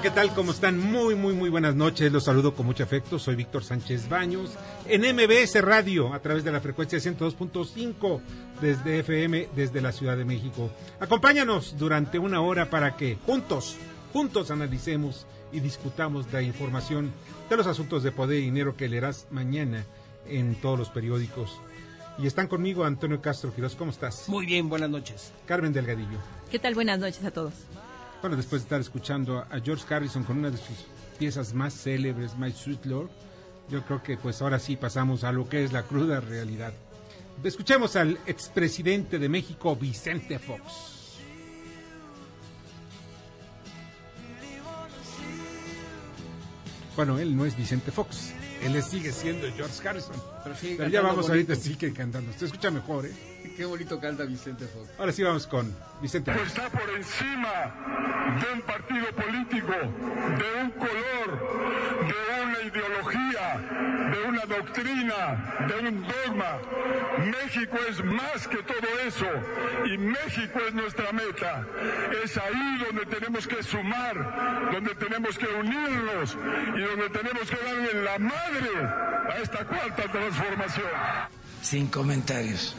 [0.00, 0.34] Hola, ¿qué tal?
[0.34, 0.78] ¿Cómo están?
[0.78, 2.10] Muy, muy, muy buenas noches.
[2.10, 3.18] Los saludo con mucho afecto.
[3.18, 4.52] Soy Víctor Sánchez Baños
[4.86, 8.20] en MBS Radio a través de la frecuencia 102.5
[8.62, 10.70] desde FM desde la Ciudad de México.
[11.00, 13.76] Acompáñanos durante una hora para que juntos,
[14.10, 17.12] juntos analicemos y discutamos la información
[17.50, 19.84] de los asuntos de poder y dinero que leerás mañana
[20.26, 21.60] en todos los periódicos.
[22.16, 23.76] Y están conmigo Antonio Castro Quiroz.
[23.76, 24.30] ¿Cómo estás?
[24.30, 25.30] Muy bien, buenas noches.
[25.44, 26.18] Carmen Delgadillo.
[26.50, 26.74] ¿Qué tal?
[26.74, 27.52] Buenas noches a todos.
[28.20, 30.84] Bueno, después de estar escuchando a George Harrison con una de sus
[31.18, 33.08] piezas más célebres, My Sweet Lord,
[33.70, 36.74] yo creo que pues ahora sí pasamos a lo que es la cruda realidad.
[37.42, 40.60] Escuchemos al expresidente de México, Vicente Fox.
[46.94, 50.16] Bueno, él no es Vicente Fox, él sigue siendo George Harrison.
[50.44, 52.30] Pero, Pero ya vamos ahorita, sí que cantando.
[52.36, 53.29] Se escucha mejor, ¿eh?
[53.60, 54.88] Qué bonito canta Vicente Fox.
[54.98, 56.46] Ahora sí vamos con Vicente Fox.
[56.46, 57.74] está por encima
[58.40, 61.28] de un partido político, de un color,
[62.08, 63.60] de una ideología,
[64.12, 66.58] de una doctrina, de un dogma.
[67.18, 69.28] México es más que todo eso
[69.84, 71.66] y México es nuestra meta.
[72.24, 76.34] Es ahí donde tenemos que sumar, donde tenemos que unirnos
[76.74, 78.86] y donde tenemos que darle la madre
[79.34, 80.88] a esta cuarta transformación.
[81.60, 82.74] Sin comentarios.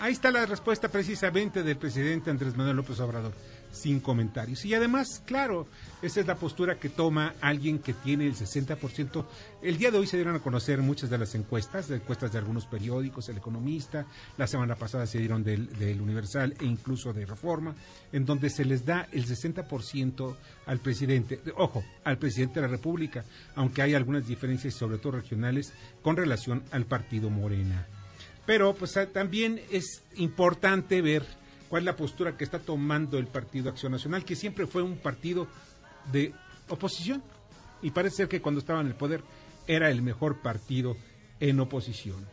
[0.00, 3.34] Ahí está la respuesta precisamente del presidente Andrés Manuel López Obrador,
[3.70, 4.64] sin comentarios.
[4.64, 5.66] Y además, claro,
[6.00, 9.26] esa es la postura que toma alguien que tiene el 60%.
[9.60, 12.64] El día de hoy se dieron a conocer muchas de las encuestas, encuestas de algunos
[12.64, 14.06] periódicos, El Economista,
[14.38, 17.74] la semana pasada se dieron del, del Universal e incluso de Reforma,
[18.10, 23.22] en donde se les da el 60% al presidente, ojo, al presidente de la República,
[23.54, 27.86] aunque hay algunas diferencias, sobre todo regionales, con relación al partido Morena.
[28.50, 31.24] Pero pues también es importante ver
[31.68, 34.96] cuál es la postura que está tomando el Partido Acción Nacional, que siempre fue un
[34.96, 35.46] partido
[36.10, 36.34] de
[36.68, 37.22] oposición.
[37.80, 39.22] Y parece ser que cuando estaba en el poder
[39.68, 40.96] era el mejor partido
[41.38, 42.26] en oposición.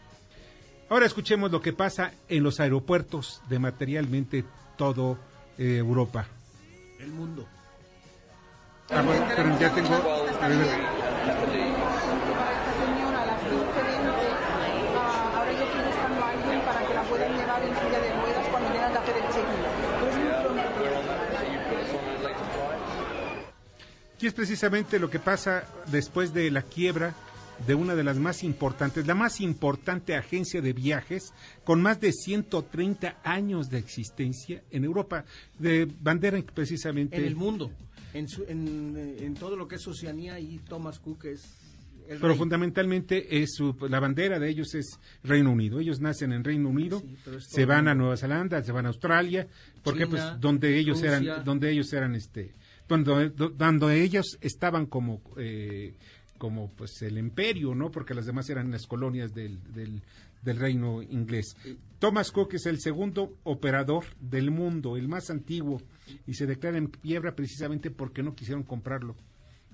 [0.89, 4.43] Ahora escuchemos lo que pasa en los aeropuertos de materialmente
[4.75, 5.19] todo
[5.59, 6.25] eh, Europa.
[6.99, 7.47] El mundo.
[8.89, 9.93] Ah, bueno, pero ya tengo...
[9.93, 10.65] a ver,
[12.79, 14.27] señora, la diferente.
[14.99, 18.13] Ah, ahora yo estoy buscando a alguien para que la puedan llevar en silla de
[18.21, 19.61] ruedas cuando tengan que hacer el check-in.
[19.99, 20.97] Pero es muy pronto.
[24.19, 27.13] Y es precisamente lo que pasa después de la quiebra
[27.65, 31.33] de una de las más importantes, la más importante agencia de viajes
[31.63, 35.25] con más de 130 años de existencia en Europa,
[35.57, 37.17] de bandera precisamente.
[37.17, 37.71] En el mundo.
[38.13, 41.43] En, su- en, en todo lo que es Oceanía y Thomas Cook es
[42.07, 42.37] el Pero rey.
[42.37, 45.79] fundamentalmente es su- la bandera de ellos es Reino Unido.
[45.79, 49.47] Ellos nacen en Reino Unido, Sí, se van a Nueva Zelanda, se van a Australia,
[49.83, 51.17] porque China, pues donde ellos Rusia.
[51.17, 52.53] eran, donde ellos eran este,
[52.87, 53.17] cuando
[53.57, 55.95] cuando ellos estaban como eh,
[56.37, 57.91] como pues el imperio, ¿no?
[57.91, 60.03] Porque las demás eran las colonias del, del,
[60.43, 61.55] del reino inglés.
[61.99, 65.81] Thomas Cook es el segundo operador del mundo, el más antiguo,
[66.27, 69.15] y se declara en quiebra precisamente porque no quisieron comprarlo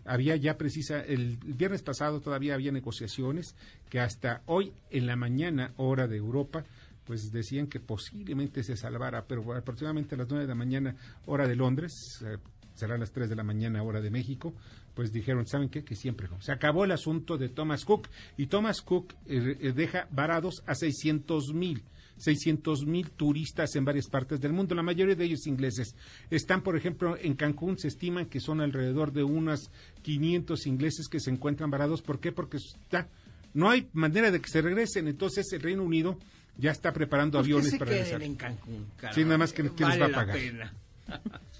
[0.05, 3.55] había ya precisa, el viernes pasado todavía había negociaciones
[3.89, 6.65] que hasta hoy en la mañana, hora de Europa,
[7.05, 11.47] pues decían que posiblemente se salvara, pero aproximadamente a las 9 de la mañana, hora
[11.47, 12.37] de Londres, eh,
[12.75, 14.53] serán las 3 de la mañana, hora de México,
[14.93, 15.83] pues dijeron, ¿saben qué?
[15.83, 16.41] Que siempre no.
[16.41, 20.75] Se acabó el asunto de Thomas Cook y Thomas Cook eh, eh, deja varados a
[20.75, 21.83] 600 mil.
[22.17, 25.95] 600 mil turistas en varias partes del mundo, la mayoría de ellos ingleses.
[26.29, 29.71] Están, por ejemplo, en Cancún, se estiman que son alrededor de unas
[30.03, 32.03] 500 ingleses que se encuentran varados.
[32.03, 32.31] ¿Por qué?
[32.31, 32.59] Porque
[32.91, 33.09] ya
[33.55, 35.07] no hay manera de que se regresen.
[35.07, 36.19] Entonces el Reino Unido
[36.55, 38.21] ya está preparando Pues que aviones se para regresar.
[38.21, 38.85] en Cancún.
[39.13, 40.37] Sí, nada más que- ¿quién les va a la pagar?
[40.37, 40.73] pena.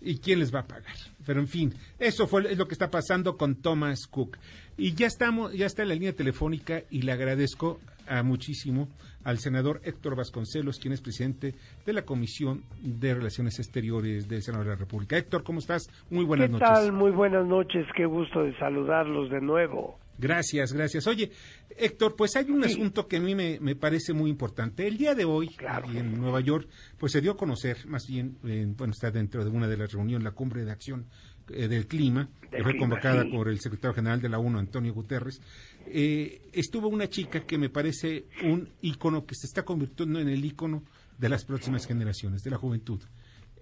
[0.00, 0.94] ¿Y quién les va a pagar?
[1.26, 4.38] Pero en fin, eso fue es lo que está pasando con Thomas Cook.
[4.76, 8.88] Y ya estamos, ya está en la línea telefónica y le agradezco a muchísimo
[9.24, 11.54] al senador Héctor Vasconcelos, quien es presidente
[11.84, 15.18] de la Comisión de Relaciones Exteriores del Senado de la República.
[15.18, 15.90] Héctor, ¿cómo estás?
[16.10, 16.68] Muy buenas ¿Qué noches.
[16.68, 16.92] tal?
[16.92, 19.98] Muy buenas noches, qué gusto de saludarlos de nuevo.
[20.18, 21.06] Gracias, gracias.
[21.06, 21.30] Oye,
[21.76, 24.86] Héctor, pues hay un asunto que a mí me, me, parece muy importante.
[24.86, 25.88] El día de hoy, Claro.
[25.90, 26.68] en Nueva York,
[26.98, 29.92] pues se dio a conocer, más bien, eh, bueno, está dentro de una de las
[29.92, 31.06] reuniones, la cumbre de acción
[31.50, 33.30] eh, del clima, que fue clima, convocada sí.
[33.30, 35.40] por el secretario general de la ONU, Antonio Guterres.
[35.86, 40.44] Eh, estuvo una chica que me parece un ícono que se está convirtiendo en el
[40.44, 40.82] ícono
[41.16, 43.00] de las próximas generaciones, de la juventud.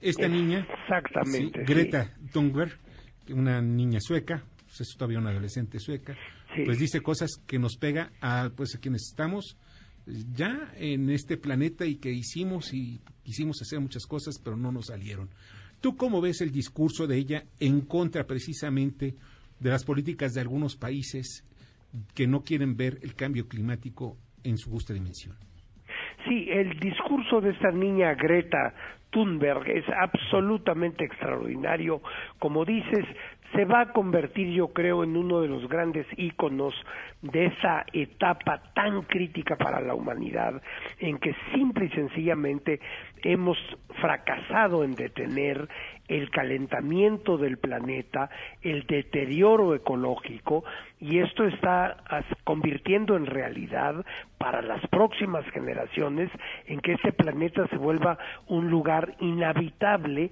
[0.00, 1.72] Esta niña, Exactamente, sí.
[1.72, 2.72] Greta Thunberg,
[3.30, 6.16] una niña sueca, pues es todavía una adolescente sueca,
[6.56, 6.62] Sí.
[6.64, 9.56] pues dice cosas que nos pega a pues a quienes estamos
[10.34, 14.86] ya en este planeta y que hicimos y quisimos hacer muchas cosas pero no nos
[14.86, 15.28] salieron.
[15.80, 19.14] ¿Tú cómo ves el discurso de ella en contra precisamente
[19.60, 21.44] de las políticas de algunos países
[22.14, 25.36] que no quieren ver el cambio climático en su justa dimensión?
[26.26, 28.74] Sí, el discurso de esta niña Greta
[29.10, 32.02] Thunberg es absolutamente extraordinario.
[32.38, 33.04] Como dices,
[33.52, 36.74] se va a convertir, yo creo, en uno de los grandes íconos
[37.22, 40.60] de esa etapa tan crítica para la humanidad,
[40.98, 42.80] en que simple y sencillamente
[43.22, 43.58] hemos
[44.00, 45.68] fracasado en detener
[46.08, 48.30] el calentamiento del planeta,
[48.62, 50.64] el deterioro ecológico,
[51.00, 51.96] y esto está
[52.44, 54.04] convirtiendo en realidad
[54.38, 56.30] para las próximas generaciones
[56.66, 60.30] en que este planeta se vuelva un lugar inhabitable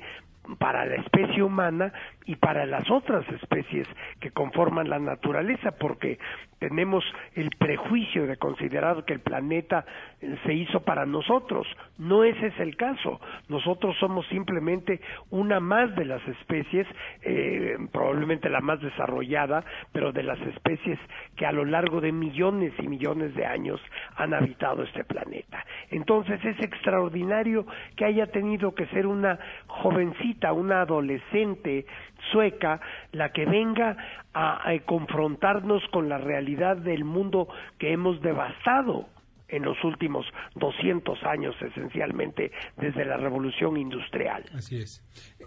[0.59, 1.93] para la especie humana
[2.27, 3.87] y para las otras especies
[4.21, 6.19] que conforman la naturaleza, porque
[6.59, 7.05] tenemos
[7.35, 9.85] el prejuicio de considerar que el planeta
[10.21, 11.67] eh, se hizo para nosotros.
[11.99, 13.21] No ese es el caso.
[13.49, 15.01] Nosotros somos simplemente
[15.31, 16.87] una más de las especies,
[17.23, 19.63] eh, probablemente la más desarrollada,
[19.93, 20.99] pero de las especies
[21.37, 23.81] que a lo largo de millones y millones de años
[24.17, 25.65] han habitado este planeta.
[25.91, 27.67] Entonces es extraordinario
[27.97, 31.85] que haya tenido que ser una jovencita, una adolescente
[32.31, 32.81] sueca,
[33.13, 33.97] la que venga
[34.33, 37.49] a, a confrontarnos con la realidad del mundo
[37.79, 39.09] que hemos devastado
[39.49, 40.27] en los últimos
[40.57, 44.45] 200 años, esencialmente desde la revolución industrial.
[44.55, 45.03] Así es.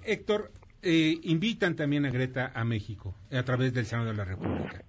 [0.06, 0.52] Héctor,
[0.82, 4.84] eh, invitan también a Greta a México a través del Senado de la República.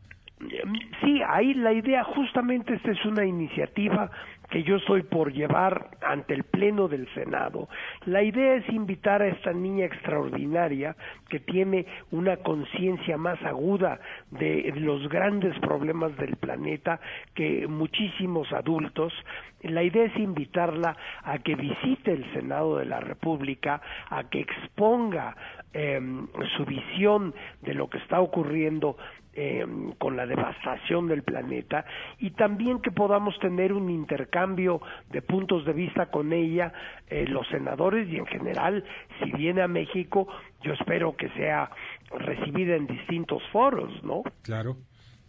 [1.01, 4.11] Sí, ahí la idea, justamente esta es una iniciativa
[4.51, 7.69] que yo estoy por llevar ante el Pleno del Senado.
[8.07, 10.97] La idea es invitar a esta niña extraordinaria
[11.29, 14.01] que tiene una conciencia más aguda
[14.31, 17.01] de los grandes problemas del planeta
[17.35, 19.13] que muchísimos adultos.
[19.63, 25.37] La idea es invitarla a que visite el Senado de la República, a que exponga
[25.75, 26.01] eh,
[26.57, 28.97] su visión de lo que está ocurriendo
[29.41, 29.65] eh,
[29.99, 31.85] con la devastación del planeta
[32.19, 34.81] y también que podamos tener un intercambio
[35.11, 36.73] de puntos de vista con ella,
[37.07, 38.83] eh, los senadores y en general,
[39.23, 40.27] si viene a México,
[40.65, 41.71] yo espero que sea
[42.19, 44.25] recibida en distintos foros, ¿no?
[44.43, 44.77] Claro,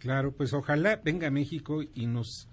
[0.00, 2.48] claro, pues ojalá venga a México y nos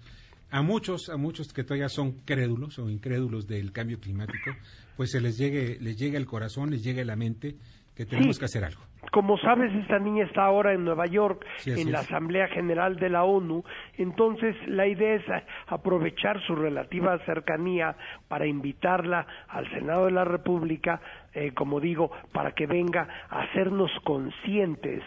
[0.50, 4.52] a muchos, a muchos que todavía son crédulos o incrédulos del cambio climático,
[4.96, 7.56] pues se les llegue, les llegue al corazón, les llegue a la mente
[7.96, 8.40] que tenemos Sí.
[8.40, 8.80] que hacer algo.
[9.10, 12.00] Como sabes, esta niña está ahora en Nueva York, Sí, en la.
[12.00, 13.64] Asamblea General de la ONU,
[13.96, 17.96] entonces la idea es a- aprovechar su relativa cercanía
[18.28, 21.00] para invitarla al Senado de la República,
[21.34, 25.02] eh, como digo, para que venga a hacernos conscientes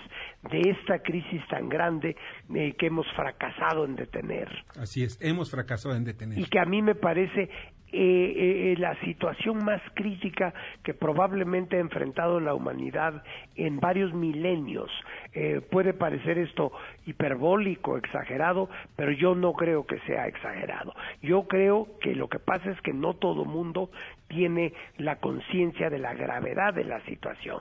[0.51, 2.15] de esta crisis tan grande
[2.53, 6.37] eh, que hemos fracasado en detener Así es, hemos fracasado en detener.
[6.39, 7.49] y que a mí me parece
[7.93, 13.23] eh, eh, la situación más crítica que probablemente ha enfrentado la humanidad
[13.55, 14.89] en varios milenios.
[15.33, 16.71] Eh, puede parecer esto
[17.05, 20.93] hiperbólico, exagerado, pero yo no creo que sea exagerado.
[21.21, 23.89] Yo creo que lo que pasa es que no todo mundo
[24.27, 27.59] tiene la conciencia de la gravedad de la situación.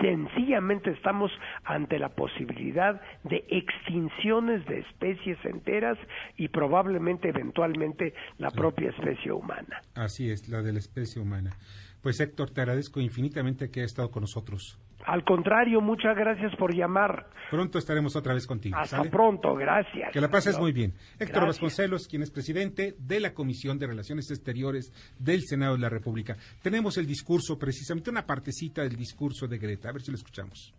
[0.00, 1.32] Sencillamente estamos
[1.64, 5.98] ante la posibilidad de extinciones de especies enteras
[6.36, 9.71] y probablemente eventualmente la propia especie humana.
[9.94, 11.56] Así es, la de la especie humana.
[12.00, 14.78] Pues Héctor, te agradezco infinitamente que hayas estado con nosotros.
[15.04, 17.28] Al contrario, muchas gracias por llamar.
[17.50, 18.76] Pronto estaremos otra vez contigo.
[18.76, 19.10] Hasta ¿sale?
[19.10, 20.12] pronto, gracias.
[20.12, 20.94] Que la pases muy bien.
[21.18, 21.46] Héctor gracias.
[21.46, 26.36] Vasconcelos, quien es presidente de la Comisión de Relaciones Exteriores del Senado de la República.
[26.62, 29.88] Tenemos el discurso, precisamente una partecita del discurso de Greta.
[29.88, 30.72] A ver si lo escuchamos.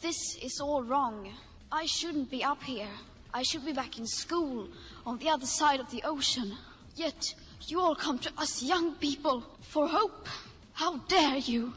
[0.00, 1.26] This is all wrong.
[1.72, 2.90] I shouldn't be up here.
[3.34, 4.68] I should be back in school
[5.04, 6.52] on the other side of the ocean.
[6.96, 7.34] Yet
[7.70, 10.28] you all come to us young people for hope.
[10.72, 11.72] How dare you?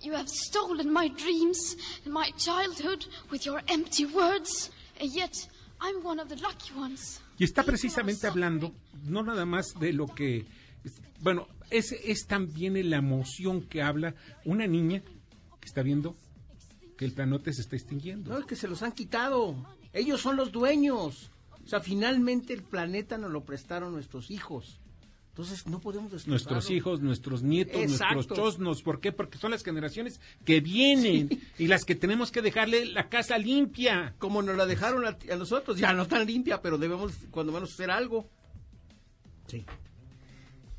[0.00, 4.70] You have stolen my dreams and my childhood with your empty words.
[4.98, 5.34] And yet
[5.80, 7.20] I'm one of the lucky ones.
[7.38, 8.72] Y está precisamente hablando
[9.04, 10.46] no nada más de lo que,
[11.20, 15.02] bueno, es, es también la emoción que habla una niña
[15.60, 16.16] que está viendo
[16.98, 18.32] que el planeta se está extinguiendo.
[18.32, 19.56] No, es que se los han quitado.
[19.92, 21.30] Ellos son los dueños.
[21.64, 24.79] O sea, finalmente el planeta nos lo prestaron nuestros hijos.
[25.30, 26.32] Entonces no podemos destruirlo.
[26.32, 28.14] Nuestros hijos, nuestros nietos, Exacto.
[28.14, 28.82] nuestros chosnos.
[28.82, 29.12] ¿Por qué?
[29.12, 34.14] Porque son las generaciones que vienen y las que tenemos que dejarle la casa limpia.
[34.18, 37.72] Como nos la dejaron a, a nosotros, ya no tan limpia, pero debemos cuando menos
[37.72, 38.28] hacer algo.
[39.46, 39.64] Sí.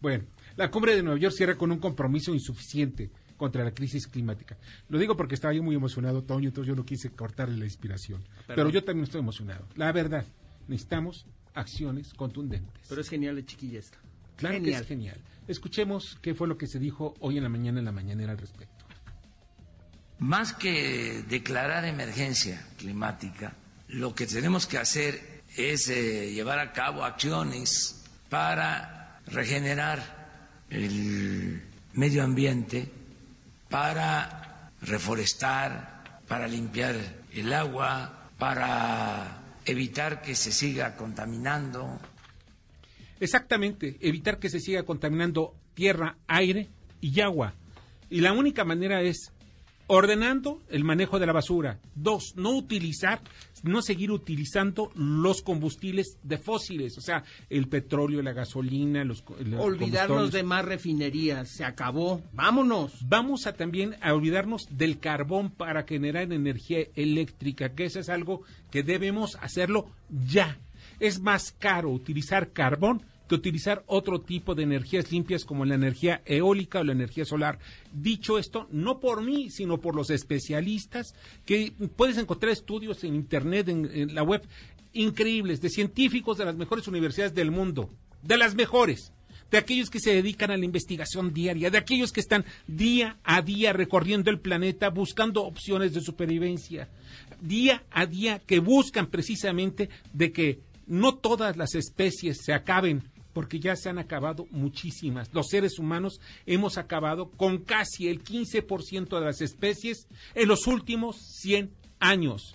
[0.00, 0.24] Bueno,
[0.56, 4.58] la cumbre de Nueva York cierra con un compromiso insuficiente contra la crisis climática.
[4.90, 8.22] Lo digo porque estaba yo muy emocionado, Toño, entonces yo no quise cortarle la inspiración.
[8.46, 9.66] Pero yo también estoy emocionado.
[9.76, 10.26] La verdad,
[10.68, 12.82] necesitamos acciones contundentes.
[12.88, 13.98] Pero es genial la chiquilla esta.
[14.36, 14.74] Claro genial.
[14.74, 15.20] que es genial.
[15.46, 18.38] Escuchemos qué fue lo que se dijo hoy en la mañana en la mañanera al
[18.38, 18.84] respecto.
[20.18, 23.54] Más que declarar emergencia climática,
[23.88, 32.24] lo que tenemos que hacer es eh, llevar a cabo acciones para regenerar el medio
[32.24, 32.90] ambiente,
[33.68, 36.96] para reforestar, para limpiar
[37.32, 42.00] el agua, para evitar que se siga contaminando.
[43.20, 46.68] Exactamente, evitar que se siga contaminando tierra, aire
[47.00, 47.54] y agua.
[48.10, 49.32] Y la única manera es
[49.86, 51.78] ordenando el manejo de la basura.
[51.94, 53.20] Dos, no utilizar,
[53.62, 59.60] no seguir utilizando los combustibles de fósiles, o sea, el petróleo, la gasolina, los, los
[59.60, 61.48] Olvidarnos de más refinerías.
[61.50, 62.22] Se acabó.
[62.32, 63.06] Vámonos.
[63.08, 68.42] Vamos a también a olvidarnos del carbón para generar energía eléctrica, que eso es algo
[68.70, 70.58] que debemos hacerlo ya.
[71.00, 76.22] Es más caro utilizar carbón que utilizar otro tipo de energías limpias como la energía
[76.26, 77.58] eólica o la energía solar.
[77.92, 81.14] Dicho esto, no por mí, sino por los especialistas,
[81.44, 84.42] que puedes encontrar estudios en Internet, en, en la web,
[84.92, 87.90] increíbles, de científicos de las mejores universidades del mundo,
[88.22, 89.12] de las mejores
[89.50, 93.40] de aquellos que se dedican a la investigación diaria, de aquellos que están día a
[93.40, 96.88] día recorriendo el planeta buscando opciones de supervivencia,
[97.40, 103.04] día a día que buscan precisamente de que no todas las especies se acaben,
[103.34, 105.28] porque ya se han acabado muchísimas.
[105.34, 111.16] Los seres humanos hemos acabado con casi el 15% de las especies en los últimos
[111.18, 112.54] 100 años.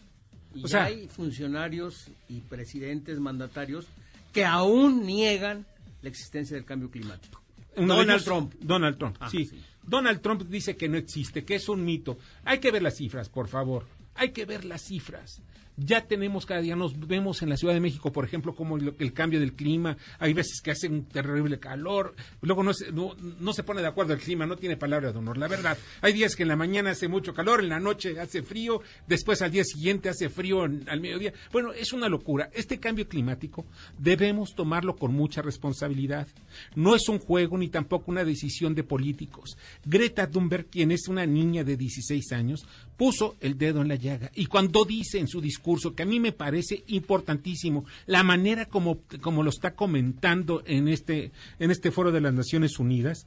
[0.56, 3.86] Y O sea- hay funcionarios y presidentes mandatarios
[4.34, 5.66] que aún niegan
[6.02, 7.44] la existencia del cambio climático.
[7.76, 8.54] Donald ellos, Trump.
[8.60, 9.46] Donald Trump, Ah, sí.
[9.46, 9.62] sí.
[9.84, 12.18] Donald Trump dice que no existe, que es un mito.
[12.46, 13.86] Hay que ver las cifras, por favor.
[14.16, 15.42] Hay que ver las cifras.
[15.82, 19.14] Ya tenemos cada día, nos vemos en la Ciudad de México, por ejemplo, como el,
[19.14, 19.96] cambio del clima.
[20.20, 22.16] Hay veces que hace un terrible calor.
[22.42, 23.16] Luego no se, no,
[23.54, 25.38] se pone de acuerdo el clima, no tiene palabra de honor.
[25.38, 28.44] La verdad, hay días que en la mañana hace mucho calor, en la noche hace
[28.44, 31.34] frío, después al día siguiente hace frío al mediodía.
[31.52, 32.50] Bueno, es una locura.
[32.54, 33.66] Este cambio climático
[33.98, 36.28] debemos tomarlo con mucha responsabilidad.
[36.76, 39.58] No es un juego ni tampoco una decisión de políticos.
[39.86, 42.68] Greta Thunberg, quien es una niña de 16 años,
[43.00, 44.30] puso el dedo en la llaga.
[44.36, 49.00] Y cuando dice en su discurso, que a mí me parece importantísimo, la manera como,
[49.22, 53.26] como lo está comentando en este, en este foro de las Naciones Unidas,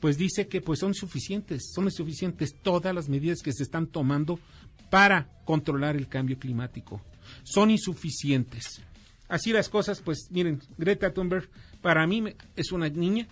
[0.00, 4.40] pues dice que pues son suficientes, son insuficientes todas las medidas que se están tomando
[4.90, 7.00] para controlar el cambio climático.
[7.44, 8.82] Son insuficientes.
[9.28, 11.48] Así las cosas, pues miren, Greta Thunberg
[11.80, 12.24] para mí
[12.56, 13.28] es una niña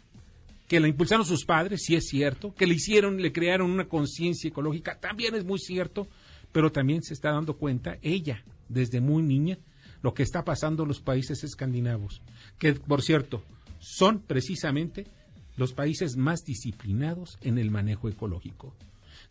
[0.71, 4.47] que la impulsaron sus padres, sí es cierto, que le hicieron, le crearon una conciencia
[4.47, 6.07] ecológica, también es muy cierto,
[6.53, 9.59] pero también se está dando cuenta ella, desde muy niña,
[10.01, 12.23] lo que está pasando en los países escandinavos,
[12.57, 13.43] que por cierto,
[13.81, 15.09] son precisamente
[15.57, 18.73] los países más disciplinados en el manejo ecológico.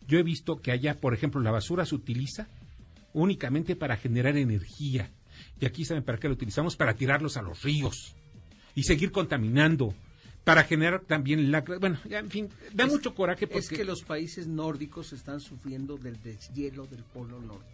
[0.09, 2.49] Yo he visto que allá, por ejemplo, la basura se utiliza
[3.13, 5.09] únicamente para generar energía.
[5.61, 8.13] Y aquí saben para qué lo utilizamos, para tirarlos a los ríos
[8.75, 9.93] y seguir contaminando,
[10.43, 11.77] para generar también lacra.
[11.77, 15.39] Bueno, ya, en fin, da Es- mucho coraje porque Es que los países nórdicos están
[15.39, 17.65] sufriendo del deshielo del Polo Norte.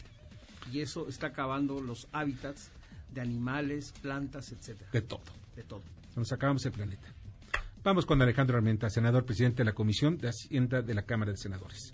[0.72, 2.72] Y eso está acabando los hábitats
[3.13, 4.89] de animales, plantas, etcétera.
[4.91, 5.22] de todo.
[5.55, 5.84] De todo.
[6.15, 7.07] Nos acabamos el planeta.
[7.84, 11.38] Vamos con Alejandro Armenta, senador presidente de la Comisión de Hacienda de la Cámara de
[11.38, 11.93] Senadores.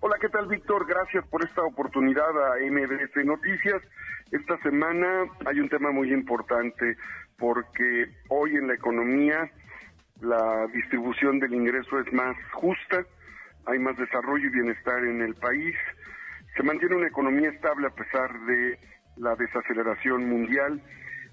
[0.00, 0.86] Hola, ¿qué tal, Víctor?
[0.88, 3.80] Gracias por esta oportunidad a MBS Noticias.
[4.32, 6.96] Esta semana hay un tema muy importante
[7.38, 9.50] porque hoy en la economía
[10.20, 13.04] la distribución del ingreso es más justa,
[13.66, 15.76] hay más desarrollo y bienestar en el país,
[16.56, 18.78] se mantiene una economía estable a pesar de
[19.16, 20.82] la desaceleración mundial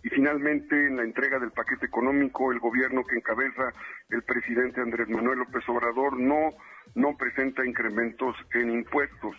[0.03, 3.73] y finalmente en la entrega del paquete económico el gobierno que encabeza
[4.09, 6.49] el presidente Andrés Manuel López Obrador no
[6.93, 9.35] no presenta incrementos en impuestos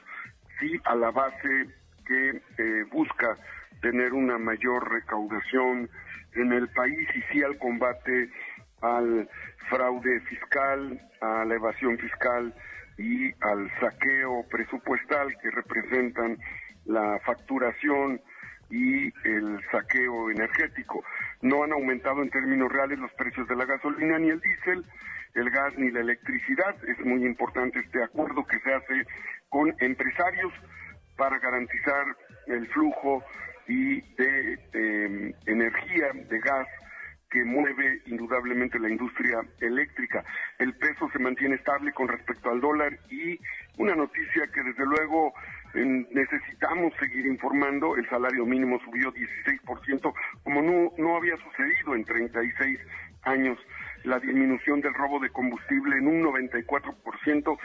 [0.58, 1.68] sí a la base
[2.04, 3.36] que eh, busca
[3.80, 5.88] tener una mayor recaudación
[6.34, 8.28] en el país y sí al combate
[8.94, 9.28] al
[9.68, 12.54] fraude fiscal, a la evasión fiscal
[12.98, 16.38] y al saqueo presupuestal que representan
[16.86, 18.20] la facturación
[18.70, 21.04] y el saqueo energético.
[21.42, 24.84] No han aumentado en términos reales los precios de la gasolina ni el diésel,
[25.34, 26.76] el gas ni la electricidad.
[26.88, 29.06] Es muy importante este acuerdo que se hace
[29.48, 30.52] con empresarios
[31.16, 32.04] para garantizar
[32.46, 33.22] el flujo
[33.68, 36.68] y de em, energía, de gas,
[37.30, 40.24] que mueve indudablemente la industria eléctrica.
[40.58, 43.38] El peso se mantiene estable con respecto al dólar y
[43.78, 45.32] una noticia que desde luego
[45.74, 52.78] necesitamos seguir informando, el salario mínimo subió 16%, como no, no había sucedido en 36
[53.22, 53.58] años.
[54.04, 57.58] La disminución del robo de combustible en un 94%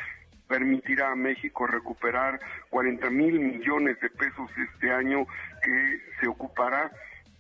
[0.48, 2.40] permitirá a México recuperar
[2.70, 5.26] 40 mil millones de pesos este año
[5.64, 6.92] que se ocupará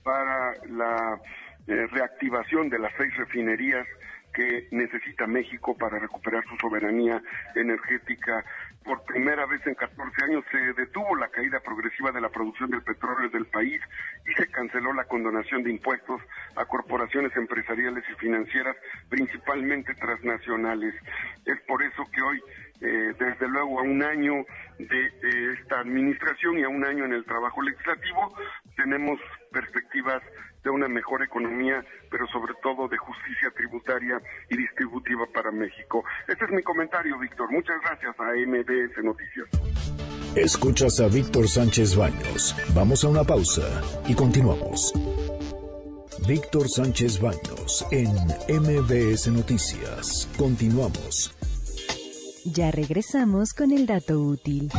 [0.04, 1.20] para la
[1.68, 3.88] eh, reactivación de las seis refinerías
[4.34, 7.22] que necesita México para recuperar su soberanía
[7.56, 8.46] energética.
[8.84, 12.82] Por primera vez en 14 años se detuvo la caída progresiva de la producción del
[12.82, 13.82] petróleo del país
[14.28, 16.22] y se canceló la condonación de impuestos
[16.56, 18.76] a corporaciones empresariales y financieras,
[19.10, 20.96] principalmente transnacionales.
[21.46, 22.42] Es por eso que hoy
[22.82, 24.44] eh, desde luego a un año
[24.80, 28.36] de, esta administración y a un año en el trabajo legislativo,
[28.76, 29.20] tenemos
[29.52, 30.22] perspectivas
[30.64, 36.04] de una mejor economía, pero sobre todo de justicia tributaria y distributiva para México.
[36.28, 37.52] Este es mi comentario, Víctor.
[37.52, 39.48] Muchas gracias a MBS Noticias.
[40.36, 42.56] Escuchas a Víctor Sánchez Baños.
[42.74, 44.94] Vamos a una pausa y continuamos.
[46.28, 48.08] Víctor Sánchez Baños en
[48.48, 50.30] MBS Noticias.
[50.38, 51.36] Continuamos.
[52.46, 54.72] Ya regresamos con el dato útil.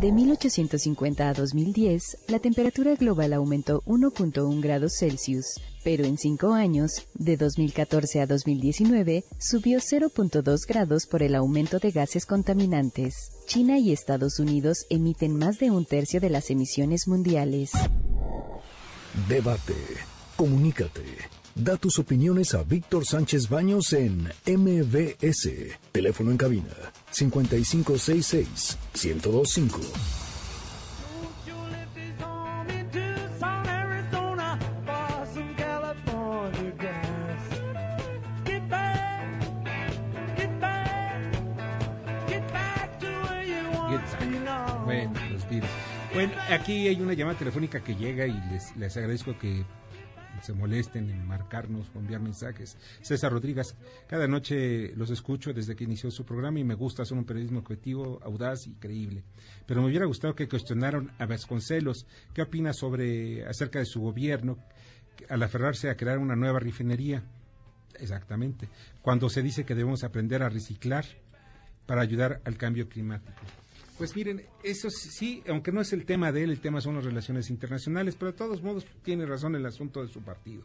[0.00, 7.08] De 1850 a 2010, la temperatura global aumentó 1.1 grados Celsius, pero en cinco años,
[7.14, 13.32] de 2014 a 2019, subió 0.2 grados por el aumento de gases contaminantes.
[13.46, 17.72] China y Estados Unidos emiten más de un tercio de las emisiones mundiales.
[19.28, 19.74] Debate.
[20.36, 21.02] Comunícate.
[21.56, 25.48] Da tus opiniones a Víctor Sánchez Baños en MBS.
[25.90, 26.76] Teléfono en cabina
[27.10, 29.80] 5566 1025.
[46.14, 49.64] Bueno, aquí hay una llamada telefónica que llega y les, les agradezco que
[50.48, 52.78] se molesten en marcarnos o enviar mensajes.
[53.02, 57.18] César Rodríguez, cada noche los escucho desde que inició su programa y me gusta hacer
[57.18, 59.24] un periodismo objetivo, audaz y creíble.
[59.66, 64.56] Pero me hubiera gustado que cuestionaran a Vasconcelos qué opina sobre acerca de su gobierno
[65.28, 67.22] al aferrarse a crear una nueva refinería.
[68.00, 68.70] Exactamente.
[69.02, 71.04] Cuando se dice que debemos aprender a reciclar
[71.84, 73.42] para ayudar al cambio climático.
[73.98, 77.04] Pues miren, eso sí, aunque no es el tema de él, el tema son las
[77.04, 80.62] relaciones internacionales, pero de todos modos tiene razón el asunto de su partido.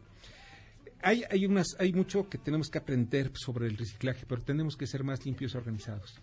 [1.02, 5.26] Hay, hay, mucho que tenemos que aprender sobre el reciclaje, pero tenemos que ser más
[5.26, 6.14] limpios y organizados.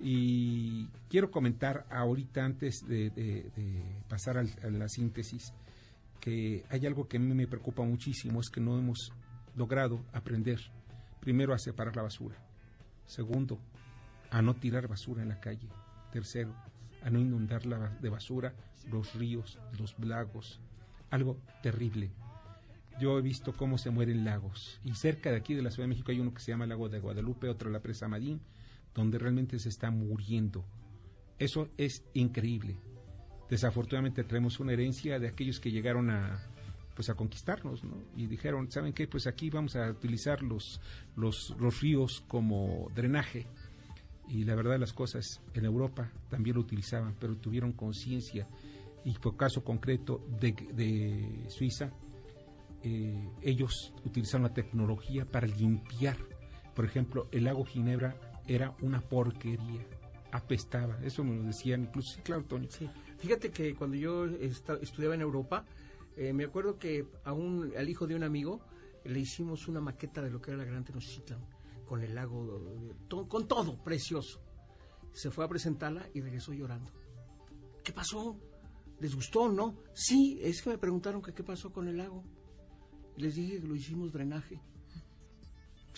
[0.00, 3.48] Y quiero comentar ahorita, antes de,
[4.08, 5.54] pasar a la síntesis,
[6.20, 9.12] que hay algo que a mí me preocupa muchísimo, es que no hemos
[9.54, 10.58] logrado aprender,
[11.20, 12.36] primero, a separar la basura,
[13.06, 13.60] segundo,
[14.30, 15.68] a no tirar basura en la calle,
[16.16, 16.54] Tercero,
[17.02, 17.60] a no inundar
[18.00, 18.54] de basura
[18.90, 20.60] los ríos, los lagos.
[21.10, 22.08] Algo terrible.
[22.98, 24.80] Yo he visto cómo se mueren lagos.
[24.82, 26.88] Y cerca de aquí de la Ciudad de México hay uno que se llama Lago
[26.88, 28.40] de Guadalupe, otro la presa Madín,
[28.94, 30.64] donde realmente se está muriendo.
[31.38, 32.78] Eso es increíble.
[33.50, 36.40] Desafortunadamente traemos una herencia de aquellos que llegaron a
[36.94, 38.02] pues a conquistarnos, ¿no?
[38.16, 39.06] Y dijeron, ¿saben qué?
[39.06, 40.80] Pues aquí vamos a utilizar los,
[41.14, 43.46] los ríos como drenaje
[44.28, 48.48] y la verdad de las cosas, en Europa también lo utilizaban, pero tuvieron conciencia.
[49.04, 51.92] Y por caso concreto de, Suiza,
[52.82, 56.16] eh, ellos utilizaron la tecnología para limpiar.
[56.74, 58.16] Por ejemplo, el lago Ginebra
[58.48, 59.86] era una porquería,
[60.32, 60.98] apestaba.
[61.04, 62.16] Eso me lo decían incluso.
[62.16, 62.66] Sí, claro, Tony.
[62.68, 62.90] Sí.
[63.18, 65.64] Fíjate que cuando yo estudiaba en Europa,
[66.16, 68.60] eh, me acuerdo que a un, al hijo de un amigo
[69.04, 71.55] le hicimos una maqueta de lo que era la Gran Tenochtitlan
[71.86, 72.94] con el lago,
[73.28, 74.40] con todo, precioso.
[75.12, 76.90] Se fue a presentarla y regresó llorando.
[77.82, 78.38] ¿Qué pasó?
[79.00, 79.76] ¿Les gustó, no?
[79.94, 82.24] Sí, es que me preguntaron que qué pasó con el lago.
[83.16, 84.60] Les dije que lo hicimos drenaje.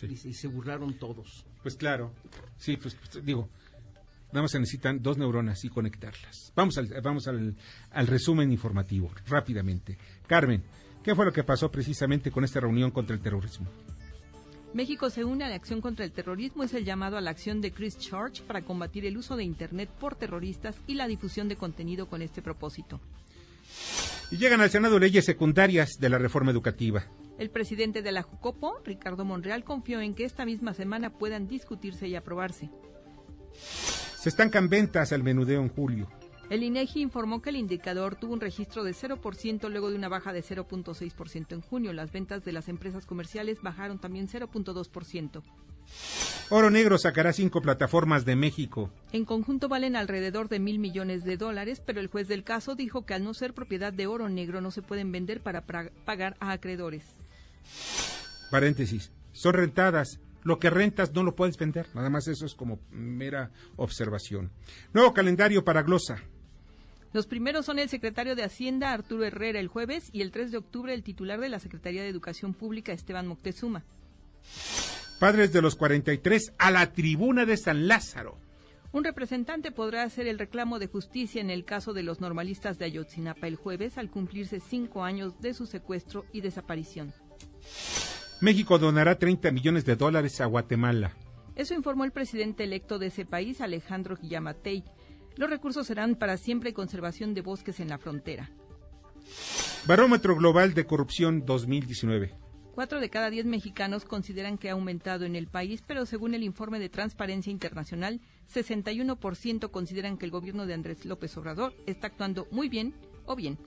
[0.02, 1.44] Y, se burlaron todos.
[1.60, 2.12] Pues claro,
[2.56, 3.48] sí, pues digo,
[4.30, 6.52] Nada más se necesitan dos neuronas y conectarlas.
[6.54, 7.56] Vamos al, vamos al,
[7.90, 9.96] al resumen informativo, rápidamente.
[10.26, 10.62] Carmen,
[11.02, 13.68] ¿qué fue lo que pasó precisamente con esta reunión contra el terrorismo?
[14.74, 17.60] México se une a la acción contra el terrorismo, es el llamado a la acción
[17.60, 21.56] de Chris Church para combatir el uso de Internet por terroristas y la difusión de
[21.56, 23.00] contenido con este propósito.
[24.30, 27.06] Y llegan al Senado leyes secundarias de la reforma educativa.
[27.38, 32.06] El presidente de la Jucopo, Ricardo Monreal, confió en que esta misma semana puedan discutirse
[32.06, 32.68] y aprobarse.
[34.18, 36.08] Se estancan ventas al menudeo en julio.
[36.50, 40.32] El INEGI informó que el indicador tuvo un registro de 0% luego de una baja
[40.32, 41.92] de 0.6% en junio.
[41.92, 45.42] Las ventas de las empresas comerciales bajaron también 0.2%.
[46.50, 48.90] Oro Negro sacará cinco plataformas de México.
[49.12, 53.04] En conjunto valen alrededor de mil millones de dólares, pero el juez del caso dijo
[53.04, 56.52] que al no ser propiedad de Oro Negro no se pueden vender para pagar a
[56.52, 57.04] acreedores.
[58.50, 59.12] Paréntesis.
[59.32, 60.18] Son rentadas.
[60.42, 61.86] Lo que rentas no lo puedes vender.
[61.94, 64.50] Nada más eso es como mera observación.
[64.94, 66.22] Nuevo calendario para Glosa.
[67.12, 70.58] Los primeros son el secretario de Hacienda, Arturo Herrera, el jueves, y el 3 de
[70.58, 73.84] octubre el titular de la Secretaría de Educación Pública, Esteban Moctezuma.
[75.18, 78.38] Padres de los 43 a la tribuna de San Lázaro.
[78.92, 82.86] Un representante podrá hacer el reclamo de justicia en el caso de los normalistas de
[82.86, 87.12] Ayotzinapa el jueves al cumplirse cinco años de su secuestro y desaparición.
[88.40, 91.16] México donará 30 millones de dólares a Guatemala.
[91.56, 94.84] Eso informó el presidente electo de ese país, Alejandro Guillamatei.
[95.38, 98.50] Los recursos serán para siempre conservación de bosques en la frontera.
[99.86, 102.34] Barómetro Global de Corrupción 2019.
[102.74, 106.42] Cuatro de cada diez mexicanos consideran que ha aumentado en el país, pero según el
[106.42, 108.20] informe de Transparencia Internacional,
[108.52, 113.58] 61% consideran que el gobierno de Andrés López Obrador está actuando muy bien o bien.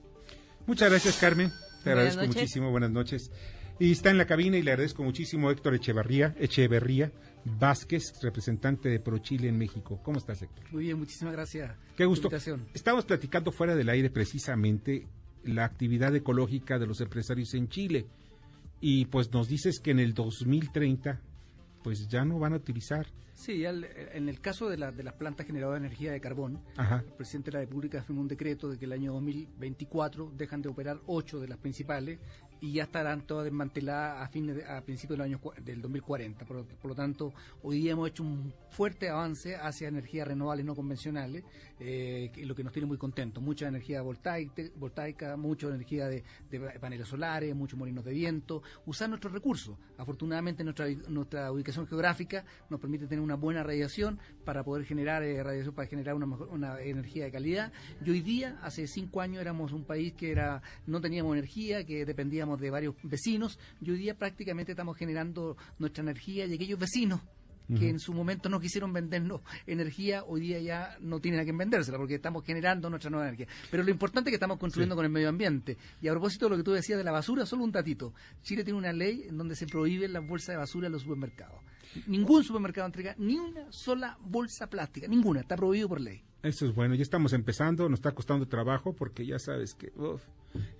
[0.66, 1.50] Muchas gracias, Carmen.
[1.84, 2.70] Te agradezco muchísimo.
[2.70, 3.30] Buenas noches.
[3.78, 7.12] Y está en la cabina y le agradezco muchísimo Héctor Echeverría, Echeverría
[7.44, 10.00] Vázquez, representante de ProChile en México.
[10.02, 10.64] ¿Cómo estás, Héctor?
[10.72, 11.76] Muy bien, muchísimas gracias.
[11.96, 12.28] Qué gusto.
[12.74, 15.06] Estamos platicando fuera del aire precisamente
[15.44, 18.06] la actividad ecológica de los empresarios en Chile.
[18.80, 21.20] Y pues nos dices que en el 2030
[21.82, 23.06] pues ya no van a utilizar.
[23.34, 27.12] Sí, en el caso de, la, de las plantas generadoras de energía de carbón, el
[27.14, 31.00] presidente de la República firmó un decreto de que el año 2024 dejan de operar
[31.06, 32.20] ocho de las principales
[32.62, 36.44] y ya estarán todas desmanteladas a fines a principios del año del 2040.
[36.46, 41.42] Por, lo tanto, hoy día hemos hecho un fuerte avance hacia energías renovables no convencionales,
[41.80, 43.42] eh, lo que nos tiene muy contentos.
[43.42, 46.22] Mucha energía voltaica, voltaica mucha energía de,
[46.80, 49.76] paneles solares, muchos molinos de viento, usar nuestros recursos.
[49.98, 55.74] Afortunadamente, nuestra, ubicación geográfica nos permite tener una buena radiación para poder generar eh, radiación,
[55.74, 57.72] para generar una, una energía de calidad.
[58.04, 62.06] Y hoy día, hace cinco años, éramos un país que era no teníamos energía, que
[62.06, 67.20] dependíamos de varios vecinos y hoy día prácticamente estamos generando nuestra energía y aquellos vecinos
[67.78, 71.56] que en su momento no quisieron vendernos energía, hoy día ya no tienen a quien
[71.56, 73.46] vendérsela porque estamos generando nuestra nueva energía.
[73.70, 75.76] Pero lo importante es que estamos construyendo con el medio ambiente.
[76.00, 78.12] Y a propósito de lo que tú decías de la basura, solo un datito.
[78.42, 81.60] Chile tiene una ley en donde se prohíben las bolsas de basura en los supermercados.
[82.06, 86.22] Ningún supermercado entrega ni una sola bolsa plástica, ninguna, está prohibido por ley.
[86.42, 89.92] Eso es bueno, ya estamos empezando, nos está costando trabajo porque ya sabes que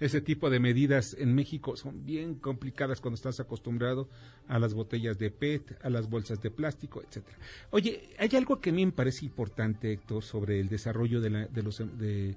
[0.00, 4.08] ese tipo de medidas en México son bien complicadas cuando estás acostumbrado
[4.48, 7.38] a las botellas de PET, a las bolsas de plástico, etcétera.
[7.70, 11.78] Oye, hay algo que a mí me parece importante, Héctor, sobre el desarrollo de, los
[11.96, 12.34] de,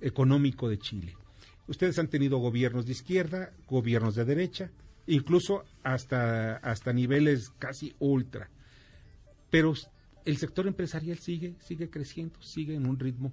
[0.00, 1.16] económico de Chile.
[1.68, 4.72] Ustedes han tenido gobiernos de izquierda, gobiernos de derecha,
[5.06, 8.50] incluso hasta, hasta niveles casi ultra.
[9.48, 9.74] Pero
[10.24, 13.32] el sector empresarial sigue, sigue creciendo, sigue en un ritmo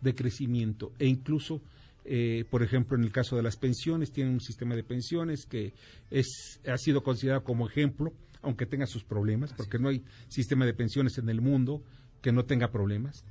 [0.00, 1.62] de crecimiento e incluso,
[2.04, 5.74] eh, por ejemplo, en el caso de las pensiones, tienen un sistema de pensiones que
[6.10, 10.74] es, ha sido considerado como ejemplo, aunque tenga sus problemas, porque no hay sistema de
[10.74, 11.84] pensiones en el mundo
[12.20, 13.24] que no tenga problemas,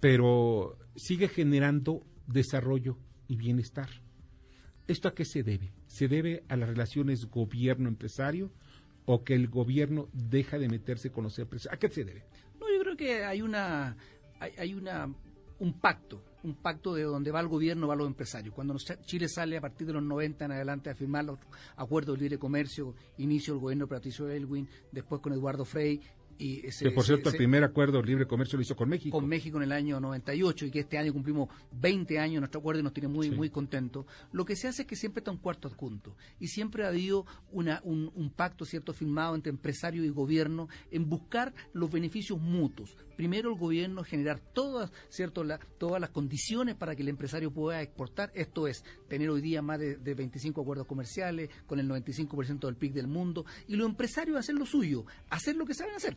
[0.00, 3.88] pero sigue generando desarrollo y bienestar.
[4.88, 5.72] ¿Esto a qué se debe?
[5.86, 8.50] ¿Se debe a las relaciones gobierno-empresario
[9.04, 11.72] o que el gobierno deja de meterse con los empresarios?
[11.72, 12.24] ¿A qué se debe?
[13.00, 13.96] Que hay una
[14.38, 15.10] hay, una
[15.58, 18.54] un pacto, un pacto de donde va el gobierno, va los empresarios.
[18.54, 21.38] Cuando Chile sale a partir de los 90 en adelante a firmar los
[21.76, 26.02] acuerdos de libre comercio, inicio el gobierno de Patricio Elwin, después con Eduardo Frey,
[26.40, 29.18] que por cierto, el primer acuerdo de libre comercio lo hizo con México.
[29.18, 32.80] Con México en el año 98 y que este año cumplimos 20 años nuestro acuerdo
[32.80, 34.06] y nos tiene muy, muy contentos.
[34.32, 37.26] Lo que se hace es que siempre está un cuarto adjunto y siempre ha habido
[37.52, 42.96] una, un, pacto cierto firmado entre empresario y gobierno en buscar los beneficios mutuos.
[43.16, 45.44] Primero el gobierno generar todas, cierto,
[45.78, 48.32] todas las condiciones para que el empresario pueda exportar.
[48.34, 52.76] Esto es tener hoy día más de, de 25 acuerdos comerciales con el 95% del
[52.76, 56.16] PIB del mundo y los empresarios hacer lo suyo, hacer lo que saben hacer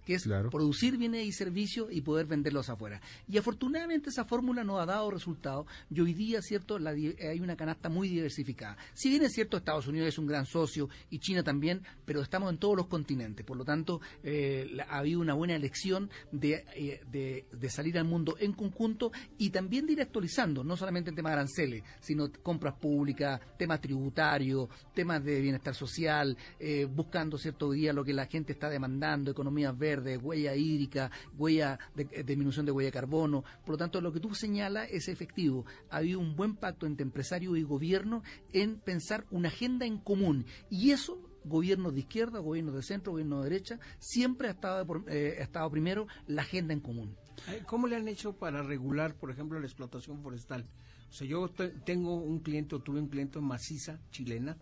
[0.11, 3.01] que es producir bienes y servicios y poder venderlos afuera.
[3.29, 7.87] Y afortunadamente esa fórmula no ha dado resultado y hoy día, ¿cierto?, hay una canasta
[7.87, 8.77] muy diversificada.
[8.93, 12.51] Si bien es cierto, Estados Unidos es un gran socio y China también, pero estamos
[12.51, 13.45] en todos los continentes.
[13.45, 16.09] Por lo tanto, eh, ha habido una buena elección
[16.41, 21.09] eh, de, de, salir al mundo en conjunto y también de ir actualizando, no solamente
[21.09, 27.37] en temas de aranceles, sino compras públicas, temas tributarios, temas de bienestar social, eh, buscando,
[27.37, 31.79] ¿cierto?, hoy día lo que la gente está demandando, economías verdes de huella hídrica, huella
[31.95, 33.43] de, eh, disminución de huella de carbono.
[33.65, 35.65] Por lo tanto, lo que tú señalas es efectivo.
[35.89, 40.45] Ha habido un buen pacto entre empresarios y gobierno en pensar una agenda en común.
[40.69, 45.37] Y eso gobiernos de izquierda, gobiernos de centro, gobiernos de derecha, siempre ha estado, eh,
[45.39, 47.17] ha estado primero la agenda en común.
[47.49, 50.67] Eh, ¿Cómo le han hecho para regular, por ejemplo, la explotación forestal?
[51.09, 51.49] O sea, yo
[51.83, 54.57] tengo un cliente o tuve un cliente maciza chilena,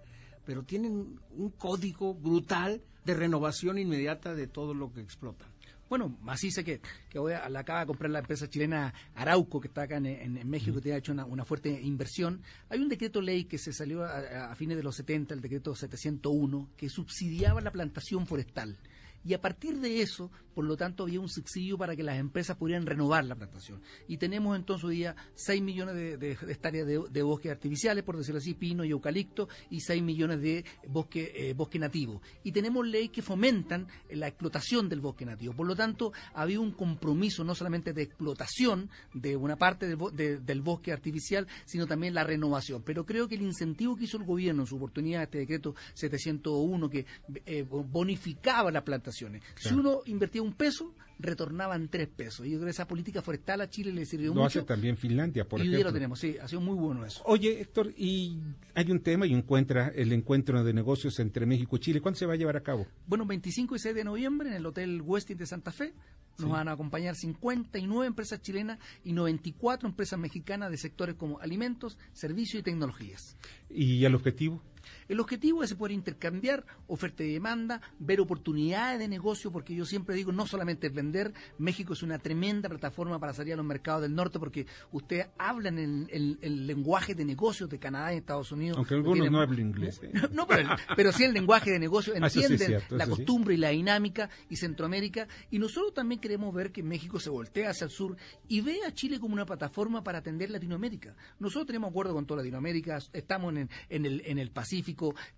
[0.45, 5.47] pero tienen un código brutal de renovación inmediata de todo lo que explotan.
[5.89, 9.59] Bueno, así sé que, que voy a, la acaba de comprar la empresa chilena Arauco,
[9.59, 12.43] que está acá en, México, que ha hecho una, fuerte inversión.
[12.69, 15.73] Hay un decreto ley que se salió a, a, fines de los 70, el decreto
[15.73, 18.77] 701, que subsidiaba la plantación forestal.
[19.25, 22.57] Y a partir de eso, por lo tanto, había un subsidio para que las empresas
[22.57, 23.81] pudieran renovar la plantación.
[24.09, 28.55] Y tenemos entonces hoy día 6 millones de, hectáreas de, bosques artificiales, por decirlo así,
[28.55, 32.21] pino y eucalipto, y 6 millones de bosque, eh, bosque nativo.
[32.43, 35.53] Y tenemos leyes que fomentan la explotación del bosque nativo.
[35.53, 40.91] Por lo tanto, había un compromiso no solamente de explotación de una parte del, bosque
[40.91, 42.83] artificial, sino también la renovación.
[42.83, 46.89] Pero creo que el incentivo que hizo el gobierno en su oportunidad, este decreto 701,
[46.89, 47.05] que
[47.45, 49.41] eh, bonificaba las plantaciones.
[49.55, 52.45] Si uno invertía un un peso, retornaban tres pesos.
[52.45, 54.39] Y yo creo que esa política forestal a Chile le sirvió mucho.
[54.39, 55.79] Lo hace también Finlandia, por ejemplo.
[55.79, 57.21] Y lo tenemos, sí, ha sido muy bueno eso.
[57.25, 58.39] Oye, Héctor, y
[58.73, 62.01] hay un tema y encuentra el encuentro de negocios entre México y Chile.
[62.01, 62.87] ¿Cuándo se va a llevar a cabo?
[63.05, 65.93] Bueno, 25 y 6 de noviembre en el Hotel Westin de Santa Fe.
[66.39, 71.97] Nos van a acompañar 59 empresas chilenas y 94 empresas mexicanas de sectores como alimentos,
[72.13, 73.35] servicios y tecnologías.
[73.69, 74.63] ¿Y el objetivo?
[75.07, 80.15] El objetivo es poder intercambiar oferta y demanda, ver oportunidades de negocio, porque yo siempre
[80.15, 84.01] digo, no solamente es vender, México es una tremenda plataforma para salir a los mercados
[84.01, 88.77] del norte, porque ustedes hablan el, el, lenguaje de negocios de Canadá y Estados Unidos.
[88.77, 89.99] Aunque algunos no hablan inglés.
[90.03, 90.11] ¿eh?
[90.31, 95.27] No, pero, sí el lenguaje de negocios, entienden la costumbre y la dinámica, y Centroamérica,
[95.51, 98.15] y nosotros también queremos ver que México se voltea hacia el sur
[98.47, 101.15] y ve a Chile como una plataforma para atender Latinoamérica.
[101.39, 104.78] Nosotros tenemos acuerdo con toda Latinoamérica, estamos en, en, el, en el Pacífico,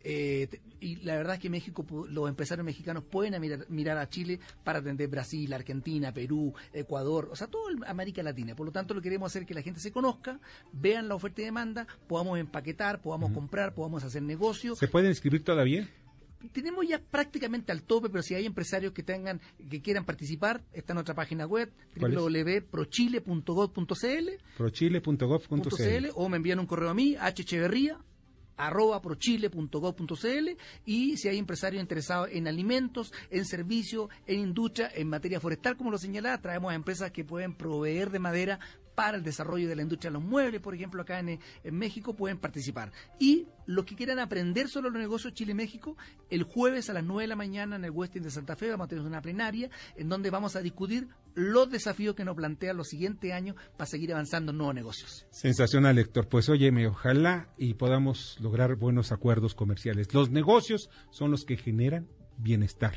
[0.04, 0.48] eh,
[0.80, 5.08] y la verdad es que México, los empresarios mexicanos pueden mirar, a Chile para atender
[5.08, 8.56] Brasil, Argentina, Perú, Ecuador, o sea, toda América Latina.
[8.56, 10.40] Por lo tanto, lo queremos hacer que la gente se conozca,
[10.72, 14.78] vean la oferta y demanda, podamos empaquetar, podamos comprar, podamos hacer negocios.
[14.78, 15.88] ¿Se pueden inscribir todavía?
[16.52, 20.94] tenemos ya prácticamente al tope, pero si hay empresarios que tengan que quieran participar, está
[20.94, 28.00] en nuestra página web www.prochile.gov.cl prochile.gov.cl o me envían un correo a mí, hcheverría
[28.62, 30.50] arroba prochile.gov.cl
[30.86, 35.92] y si hay empresarios interesados en alimentos, en servicios, en industria, en materia forestal, como
[35.92, 38.60] lo señalaba, traemos a empresas que pueden proveer de madera
[38.96, 41.40] para el desarrollo de la industria de los muebles, por ejemplo, acá en,
[41.72, 42.92] México, pueden participar.
[43.20, 45.98] Y los que quieran aprender sobre los negocios Chile-México,
[46.30, 48.86] el jueves a las 9 de la mañana en el Westin de Santa Fe vamos
[48.86, 52.90] a tener una plenaria en donde vamos a discutir los desafíos que nos plantean los
[52.90, 55.26] siguientes años para seguir avanzando en nuevos negocios.
[55.32, 56.28] Sensacional, Héctor.
[56.28, 60.14] Pues óyeme, ojalá y podamos lograr buenos acuerdos comerciales.
[60.14, 62.96] Los negocios son los que generan bienestar.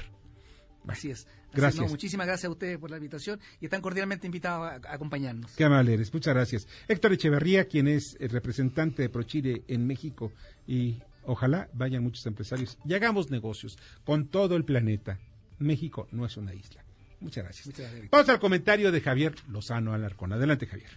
[0.87, 1.27] Así es.
[1.53, 1.89] Gracias.
[1.91, 5.55] muchísimas gracias a ustedes por la invitación y están cordialmente invitados a, acompañarnos.
[5.57, 6.13] Qué amable eres.
[6.13, 6.69] Muchas gracias.
[6.89, 10.33] Héctor Echeverría, quien es el representante de ProChile en México
[10.67, 15.19] y ojalá vayan muchos empresarios y hagamos negocios con todo el planeta.
[15.59, 16.85] México no es una isla.
[17.21, 17.67] Muchas gracias.
[17.67, 20.33] Muchas gracias Vamos al comentario de Javier Lozano Alarcón.
[20.33, 20.91] Adelante, Javier.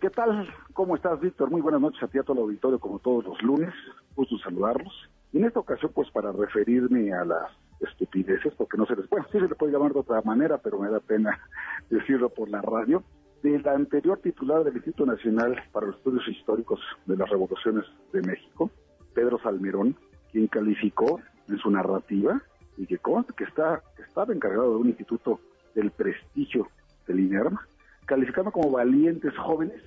[0.00, 0.48] ¿Qué tal?
[0.72, 1.50] ¿Cómo estás, Víctor?
[1.50, 3.72] Muy buenas noches a ti, a todo el auditorio, como todos los lunes.
[4.14, 4.92] Gusto saludarlos.
[5.32, 9.26] Y en esta ocasión, pues para referirme a las estupideces, porque no se les, bueno,
[9.30, 11.38] sí se le puede llamar de otra manera, pero me da pena
[11.90, 13.02] decirlo por la radio,
[13.42, 18.22] de la anterior titular del Instituto Nacional para los Estudios Históricos de las Revoluciones de
[18.22, 18.70] México,
[19.14, 19.96] Pedro Salmerón,
[20.32, 22.42] quien calificó en su narrativa
[22.76, 22.98] y que
[23.36, 25.40] que está, estaba encargado de un instituto
[25.74, 26.68] del prestigio
[27.06, 27.56] del INERM,
[28.04, 29.80] calificando como valientes jóvenes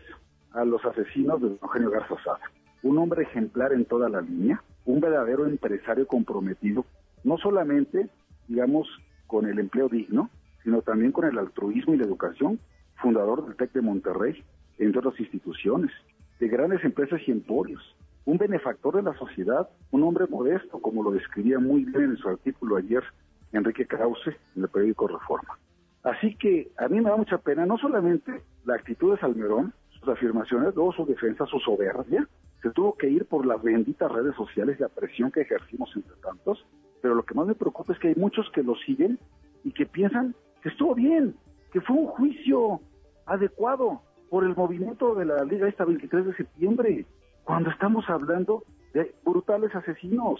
[0.51, 2.51] a los asesinos de Eugenio Garza Sada.
[2.81, 6.85] Un hombre ejemplar en toda la línea, un verdadero empresario comprometido
[7.23, 8.09] no solamente,
[8.47, 8.87] digamos,
[9.27, 10.29] con el empleo digno,
[10.63, 12.59] sino también con el altruismo y la educación,
[12.95, 14.43] fundador del TEC de Monterrey,
[14.77, 15.91] entre otras instituciones,
[16.39, 17.81] de grandes empresas y emporios,
[18.25, 22.29] un benefactor de la sociedad, un hombre modesto, como lo describía muy bien en su
[22.29, 23.03] artículo ayer
[23.51, 25.57] Enrique Krause en el periódico Reforma.
[26.03, 30.07] Así que a mí me da mucha pena no solamente la actitud de Salmerón, sus
[30.07, 32.27] afirmaciones, luego su defensa, su soberbia,
[32.61, 36.65] se tuvo que ir por las benditas redes sociales la presión que ejercimos entre tantos,
[37.01, 39.19] pero lo que más me preocupa es que hay muchos que lo siguen
[39.63, 41.35] y que piensan que estuvo bien,
[41.71, 42.81] que fue un juicio
[43.25, 47.05] adecuado por el movimiento de la Liga esta 23 de septiembre,
[47.43, 50.39] cuando estamos hablando de brutales asesinos.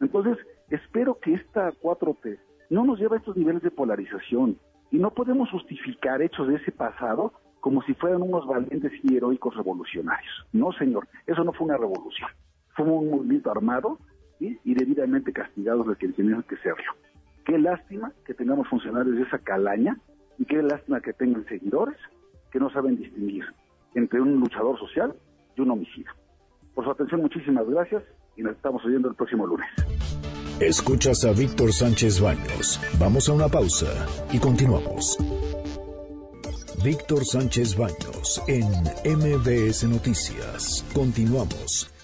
[0.00, 0.38] Entonces,
[0.70, 2.38] espero que esta 4T
[2.70, 4.58] no nos lleve a estos niveles de polarización
[4.90, 9.56] y no podemos justificar hechos de ese pasado como si fueran unos valientes y heroicos
[9.56, 10.46] revolucionarios.
[10.52, 12.30] No, señor, eso no fue una revolución.
[12.76, 13.98] Fue un movimiento armado
[14.38, 16.92] y debidamente castigados de quien tenían que serlo.
[17.44, 19.98] Qué lástima que tengamos funcionarios de esa calaña
[20.38, 21.96] y qué lástima que tengan seguidores
[22.50, 23.44] que no saben distinguir
[23.94, 25.14] entre un luchador social
[25.56, 26.14] y un homicida.
[26.74, 28.02] Por su atención, muchísimas gracias
[28.36, 29.68] y nos estamos oyendo el próximo lunes.
[30.60, 32.80] Escuchas a Víctor Sánchez Baños.
[32.98, 35.18] Vamos a una pausa y continuamos.
[36.84, 38.66] Víctor Sánchez Baños en
[39.18, 40.84] MBS Noticias.
[40.94, 41.95] Continuamos.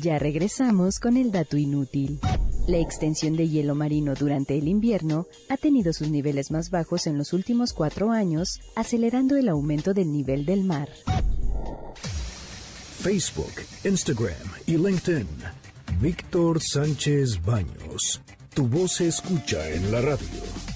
[0.00, 2.20] Ya regresamos con el dato inútil.
[2.66, 7.18] La extensión de hielo marino durante el invierno ha tenido sus niveles más bajos en
[7.18, 10.88] los últimos cuatro años, acelerando el aumento del nivel del mar.
[13.02, 13.52] Facebook,
[13.84, 15.28] Instagram y LinkedIn.
[16.00, 18.22] Víctor Sánchez Baños.
[18.54, 20.69] Tu voz se escucha en la radio.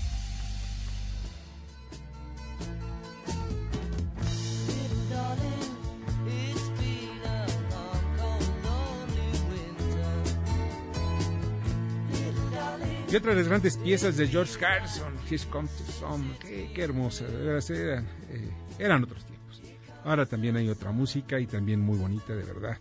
[13.14, 16.82] Y otra de las grandes piezas de George Harrison, His Come to Some, qué, qué
[16.82, 19.62] hermosa, de verdad, eran, eh, eran otros tiempos.
[20.04, 22.76] Ahora también hay otra música y también muy bonita, de verdad.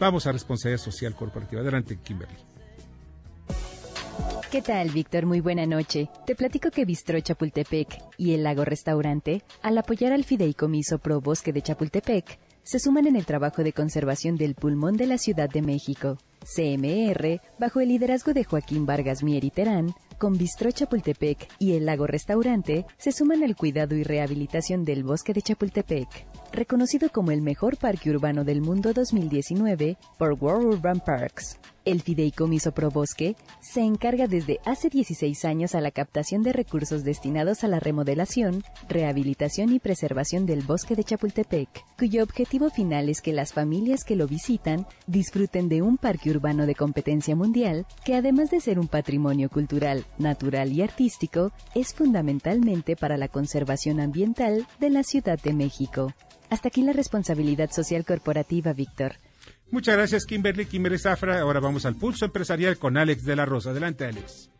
[0.00, 1.60] Vamos a responsabilidad social corporativa.
[1.60, 2.38] Adelante, Kimberly.
[4.50, 5.26] ¿Qué tal, Víctor?
[5.26, 6.08] Muy buena noche.
[6.24, 11.52] Te platico que Bistro Chapultepec y el Lago Restaurante, al apoyar al Fideicomiso Pro Bosque
[11.52, 15.62] de Chapultepec, se suman en el trabajo de conservación del pulmón de la Ciudad de
[15.62, 16.18] México.
[16.40, 21.86] CMR, bajo el liderazgo de Joaquín Vargas Mier y Terán, con Bistro Chapultepec y el
[21.86, 26.08] Lago Restaurante, se suman al cuidado y rehabilitación del bosque de Chapultepec.
[26.52, 31.60] Reconocido como el mejor parque urbano del mundo 2019 por World Urban Parks.
[31.86, 37.62] El Fideicomiso Probosque se encarga desde hace 16 años a la captación de recursos destinados
[37.62, 43.32] a la remodelación, rehabilitación y preservación del bosque de Chapultepec, cuyo objetivo final es que
[43.32, 48.50] las familias que lo visitan disfruten de un parque urbano de competencia mundial que además
[48.50, 54.90] de ser un patrimonio cultural, natural y artístico, es fundamentalmente para la conservación ambiental de
[54.90, 56.12] la Ciudad de México.
[56.50, 59.18] Hasta aquí la responsabilidad social corporativa, Víctor.
[59.70, 61.40] Muchas gracias, Kimberly, Kimberly Zafra.
[61.40, 63.70] Ahora vamos al pulso empresarial con Alex de la Rosa.
[63.70, 64.50] Adelante, Alex.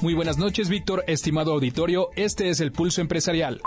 [0.00, 2.10] Muy buenas noches, Víctor, estimado auditorio.
[2.14, 3.60] Este es el pulso empresarial.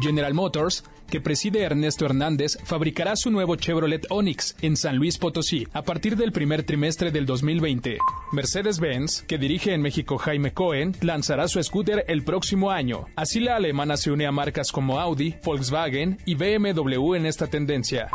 [0.00, 5.66] General Motors, que preside Ernesto Hernández, fabricará su nuevo Chevrolet Onix en San Luis Potosí
[5.72, 7.98] a partir del primer trimestre del 2020.
[8.32, 13.06] Mercedes-Benz, que dirige en México Jaime Cohen, lanzará su scooter el próximo año.
[13.16, 18.10] Así la alemana se une a marcas como Audi, Volkswagen y BMW en esta tendencia.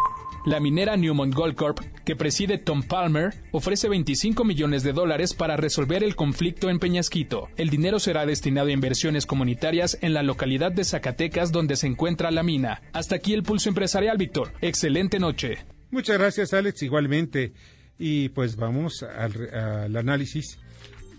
[0.46, 6.04] La minera Newmont Goldcorp, que preside Tom Palmer, ofrece 25 millones de dólares para resolver
[6.04, 7.48] el conflicto en Peñasquito.
[7.56, 12.30] El dinero será destinado a inversiones comunitarias en la localidad de Zacatecas donde se encuentra
[12.30, 12.82] la mina.
[12.92, 14.52] Hasta aquí el pulso empresarial, Víctor.
[14.60, 15.60] Excelente noche.
[15.92, 17.54] Muchas gracias, Alex, igualmente.
[17.98, 20.60] Y pues vamos al, análisis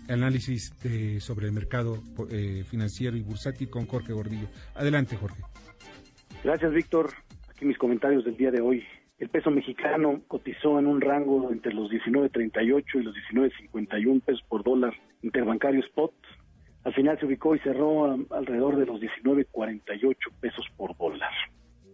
[0.07, 0.71] análisis
[1.17, 1.97] sobre el mercado
[2.29, 4.49] eh, financiero y bursátil con Jorge Gordillo.
[4.75, 5.41] Adelante, Jorge.
[6.43, 7.11] Gracias, Víctor.
[7.49, 8.85] Aquí mis comentarios del día de hoy.
[9.17, 14.63] El peso mexicano cotizó en un rango entre los 19.38 y los 19.51 pesos por
[14.63, 16.13] dólar interbancario spot.
[16.83, 21.31] Al final se ubicó y cerró alrededor de los 19.48 pesos por dólar.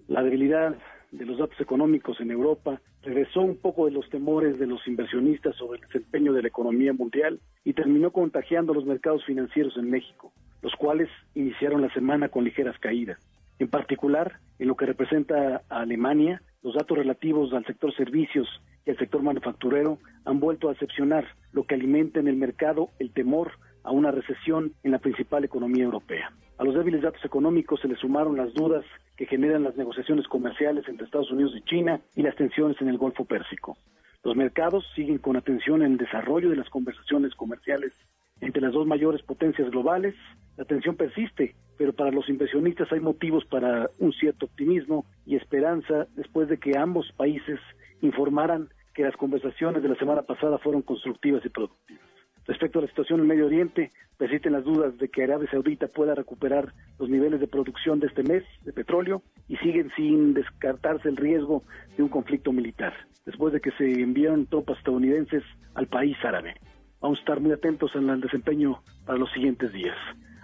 [0.07, 0.75] La debilidad
[1.11, 5.55] de los datos económicos en Europa regresó un poco de los temores de los inversionistas
[5.57, 10.33] sobre el desempeño de la economía mundial y terminó contagiando los mercados financieros en México,
[10.63, 13.19] los cuales iniciaron la semana con ligeras caídas.
[13.59, 18.47] En particular, en lo que representa a Alemania, los datos relativos al sector servicios
[18.85, 23.11] y al sector manufacturero han vuelto a decepcionar, lo que alimenta en el mercado el
[23.11, 23.51] temor
[23.83, 26.31] a una recesión en la principal economía europea.
[26.57, 28.85] A los débiles datos económicos se le sumaron las dudas
[29.17, 32.97] que generan las negociaciones comerciales entre Estados Unidos y China y las tensiones en el
[32.97, 33.77] Golfo Pérsico.
[34.23, 37.93] Los mercados siguen con atención en el desarrollo de las conversaciones comerciales
[38.41, 40.15] entre las dos mayores potencias globales.
[40.57, 46.07] La tensión persiste, pero para los inversionistas hay motivos para un cierto optimismo y esperanza
[46.15, 47.59] después de que ambos países
[48.01, 52.03] informaran que las conversaciones de la semana pasada fueron constructivas y productivas.
[52.47, 56.15] Respecto a la situación en Medio Oriente, persisten las dudas de que Arabia Saudita pueda
[56.15, 61.17] recuperar los niveles de producción de este mes de petróleo y siguen sin descartarse el
[61.17, 61.63] riesgo
[61.95, 62.93] de un conflicto militar,
[63.25, 65.43] después de que se enviaron tropas estadounidenses
[65.75, 66.55] al país árabe.
[67.01, 69.97] Vamos a estar muy atentos en el desempeño para los siguientes días.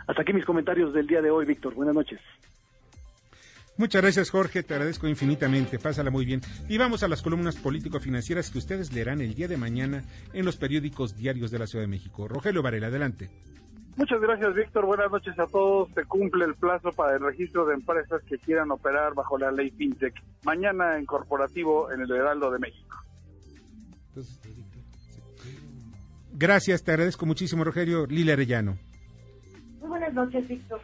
[0.08, 1.76] Hasta aquí mis comentarios del día de hoy, Víctor.
[1.76, 2.20] Buenas noches.
[3.78, 4.64] Muchas gracias, Jorge.
[4.64, 5.78] Te agradezco infinitamente.
[5.78, 6.42] Pásala muy bien.
[6.68, 10.04] Y vamos a las columnas político-financieras que ustedes leerán el día de mañana
[10.34, 12.28] en los periódicos diarios de la Ciudad de México.
[12.28, 13.30] Rogelio Varela, adelante.
[13.96, 14.86] Muchas gracias, Víctor.
[14.88, 15.90] Buenas noches a todos.
[15.94, 19.70] Se cumple el plazo para el registro de empresas que quieran operar bajo la ley
[19.70, 20.14] FinTech.
[20.44, 22.98] Mañana en corporativo en el Heraldo de México.
[26.40, 28.06] Gracias, te agradezco muchísimo, Rogelio.
[28.06, 28.78] Lila Arellano.
[29.80, 30.80] Muy buenas noches, Víctor.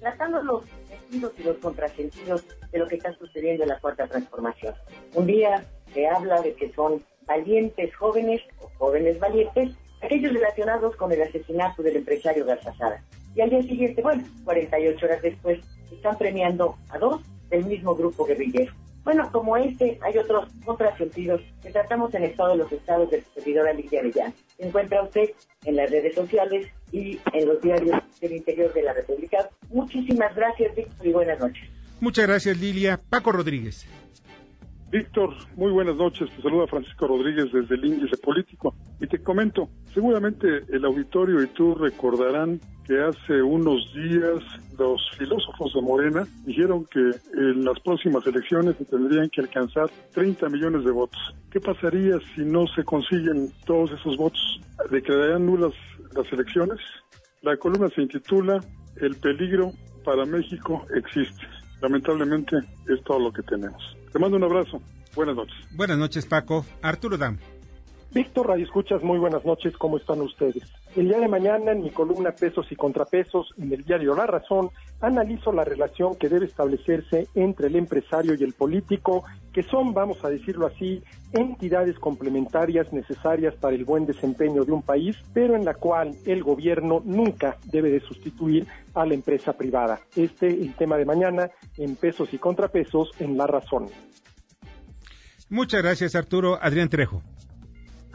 [0.00, 0.64] Tratando los
[1.12, 2.42] y los contrasentidos
[2.72, 4.74] de lo que está sucediendo en la cuarta transformación.
[5.14, 11.12] Un día se habla de que son valientes jóvenes o jóvenes valientes aquellos relacionados con
[11.12, 13.00] el asesinato del empresario Garzazada.
[13.36, 15.60] Y al día siguiente, bueno, 48 horas después,
[15.92, 18.72] están premiando a dos del mismo grupo guerrillero.
[19.06, 23.68] Bueno, como este, hay otros contrasentidos que tratamos en el de los estados del servidor
[23.68, 24.34] Alicia Arellano.
[24.56, 25.30] Se encuentra usted
[25.64, 29.48] en las redes sociales y en los diarios del interior de la República.
[29.68, 31.68] Muchísimas gracias, Víctor, y buenas noches.
[32.00, 33.00] Muchas gracias, Lilia.
[33.08, 33.86] Paco Rodríguez.
[34.90, 36.30] Víctor, muy buenas noches.
[36.36, 38.72] Te saluda Francisco Rodríguez desde el Índice Político.
[39.00, 44.44] Y te comento, seguramente el auditorio y tú recordarán que hace unos días
[44.78, 50.48] los filósofos de Morena dijeron que en las próximas elecciones se tendrían que alcanzar 30
[50.50, 51.18] millones de votos.
[51.50, 54.60] ¿Qué pasaría si no se consiguen todos esos votos?
[54.90, 55.72] ¿Declararían nulas
[56.14, 56.78] las elecciones?
[57.42, 58.60] La columna se intitula
[59.00, 59.72] El peligro
[60.04, 61.42] para México existe.
[61.82, 62.56] Lamentablemente
[62.88, 63.96] es todo lo que tenemos.
[64.16, 64.80] Te mando un abrazo.
[65.14, 65.54] Buenas noches.
[65.72, 66.64] Buenas noches, Paco.
[66.80, 67.36] Arturo Dam.
[68.12, 70.62] Víctor Radio Escuchas, muy buenas noches, ¿cómo están ustedes?
[70.96, 74.70] El día de mañana, en mi columna Pesos y Contrapesos, en el diario La Razón,
[75.02, 79.22] analizo la relación que debe establecerse entre el empresario y el político,
[79.52, 81.02] que son, vamos a decirlo así,
[81.34, 86.42] entidades complementarias necesarias para el buen desempeño de un país, pero en la cual el
[86.42, 90.00] gobierno nunca debe de sustituir a la empresa privada.
[90.16, 93.90] Este el tema de mañana en Pesos y Contrapesos en La Razón.
[95.50, 96.58] Muchas gracias, Arturo.
[96.58, 97.22] Adrián Trejo.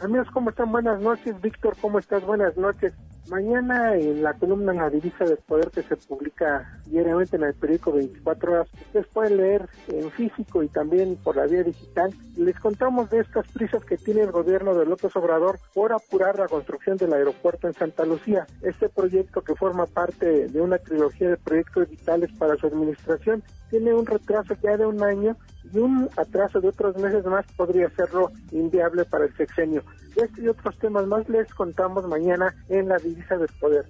[0.02, 0.72] Amigos, ¿cómo están?
[0.72, 1.40] Buenas noches.
[1.40, 2.26] Víctor, ¿cómo estás?
[2.26, 2.92] Buenas noches.
[3.30, 7.92] Mañana en la columna La Divisa del Poder que se publica diariamente en el periódico
[7.92, 12.12] 24 horas, ustedes pueden leer en físico y también por la vía digital.
[12.36, 16.48] Les contamos de estas prisas que tiene el gobierno de López Obrador por apurar la
[16.48, 18.48] construcción del aeropuerto en Santa Lucía.
[18.60, 23.94] Este proyecto que forma parte de una trilogía de proyectos vitales para su administración tiene
[23.94, 25.34] un retraso ya de un año
[25.72, 29.82] y un atraso de otros meses más podría hacerlo inviable para el sexenio.
[30.14, 33.86] Este y otros temas más les contamos mañana en la Divisa del Poder.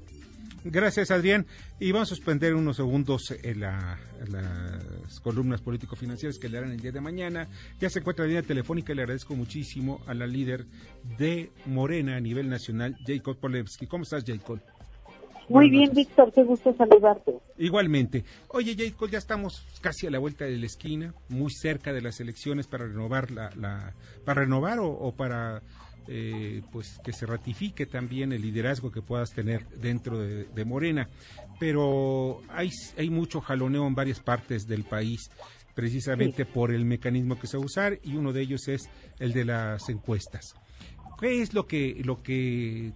[0.65, 1.45] Gracias, Adrián.
[1.81, 3.99] Y vamos a suspender unos segundos en, las
[5.21, 7.49] columnas político-financieras que le harán el día de mañana.
[7.81, 10.65] Ya se encuentra en línea telefónica y le agradezco muchísimo a la líder
[11.19, 13.89] de Morena a nivel nacional, Jacob Polewski.
[13.89, 14.61] ¿Cómo estás, Jacob?
[15.49, 17.35] Muy bien, Víctor, qué gusto saludarte.
[17.59, 18.25] Igualmente.
[18.49, 22.21] Oye, Jacob, ya estamos casi a la vuelta de la esquina, muy cerca de las
[22.21, 25.63] elecciones para renovar la, la para renovar o, para
[26.09, 31.09] eh, pues que se ratifique también el liderazgo que puedas tener dentro de, Morena.
[31.59, 35.31] Pero hay, hay mucho jaloneo en varias partes del país
[35.75, 38.83] precisamente por el mecanismo que se va a usar y uno de ellos es
[39.19, 40.55] el de las encuestas.
[41.21, 42.93] ¿Qué es lo que, lo que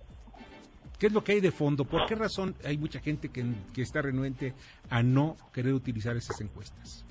[0.99, 1.85] ¿Qué es lo que hay de fondo?
[1.85, 3.45] ¿Por qué razón hay mucha gente que,
[3.83, 4.55] está renuente
[4.89, 7.05] a no querer utilizar esas encuestas?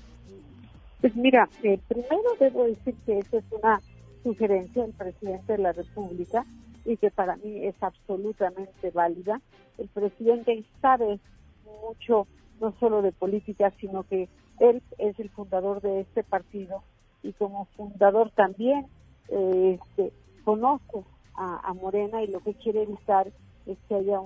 [1.00, 3.80] Pues mira, eh, primero debo decir que esa es una
[4.24, 6.44] sugerencia del presidente de la República
[6.84, 9.40] y que para mí es absolutamente válida.
[9.78, 11.20] El presidente sabe
[11.64, 12.26] mucho,
[12.60, 14.28] no solo de política, sino que
[14.58, 16.82] él es el fundador de este partido
[17.22, 18.86] y como fundador también
[19.28, 20.12] eh, este,
[20.44, 23.30] conoce a, a Morena y lo que quiere evitar
[23.66, 24.20] es que haya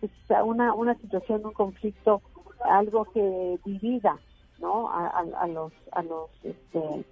[0.00, 0.12] pues,
[0.44, 2.22] una, una situación, un conflicto,
[2.64, 4.18] algo que divida
[4.60, 4.90] ¿no?
[4.90, 7.04] a, los, a los este,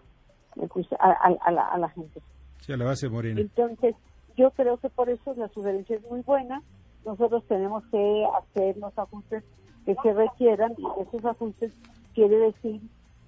[0.73, 2.21] pues, a, la, a la gente.
[2.61, 3.41] Sí, a la base morena.
[3.41, 3.95] Entonces,
[4.37, 6.63] yo creo que por eso la sugerencia es muy buena.
[7.05, 9.45] Nosotros tenemos que hacer los ajustes
[9.85, 11.73] que se requieran y esos ajustes
[12.15, 12.81] quiere decir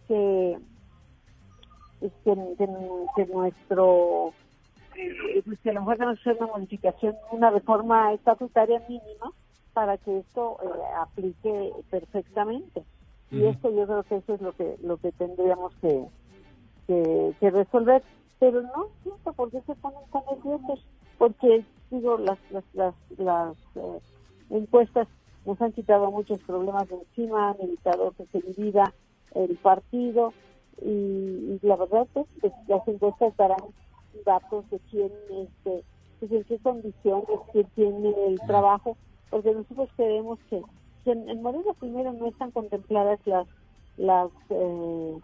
[0.09, 0.59] que,
[2.01, 2.37] este,
[3.15, 4.33] que nuestro
[4.99, 9.33] eh, pues que a lo mejor que hacer una modificación, una reforma estatutaria mínima
[9.73, 10.69] para que esto eh,
[11.01, 12.85] aplique perfectamente.
[13.31, 16.07] Y esto yo creo que eso es lo que lo que tendríamos que,
[16.87, 18.03] que, resolver.
[18.39, 20.85] Pero no siento por qué se ponen tan nerviosos,
[21.19, 24.01] porque digo, las, las, las, las eh,
[24.51, 25.09] encuestas
[25.45, 28.93] nos han quitado muchos problemas de encima, han evitado que se divida
[29.35, 30.33] el partido
[30.83, 33.59] y, la verdad es que las encuestas darán
[34.25, 35.85] datos de quién, este,
[36.21, 38.97] pues en qué condiciones, quién tiene el trabajo,
[39.31, 40.63] porque nosotros creemos que,
[41.07, 43.47] en, Moreno primero no están contempladas las
[43.97, 45.19] las eh,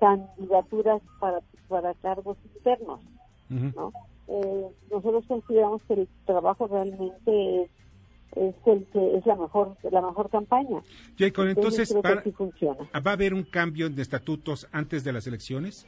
[0.00, 3.00] candidaturas para, para cargos internos,
[3.48, 3.92] ¿no?
[4.28, 7.70] Eh, nosotros consideramos que el trabajo realmente es
[8.36, 10.82] es el que es la mejor la mejor campaña.
[11.18, 15.86] Jacob, entonces, ¿va a haber un cambio de estatutos antes de las elecciones?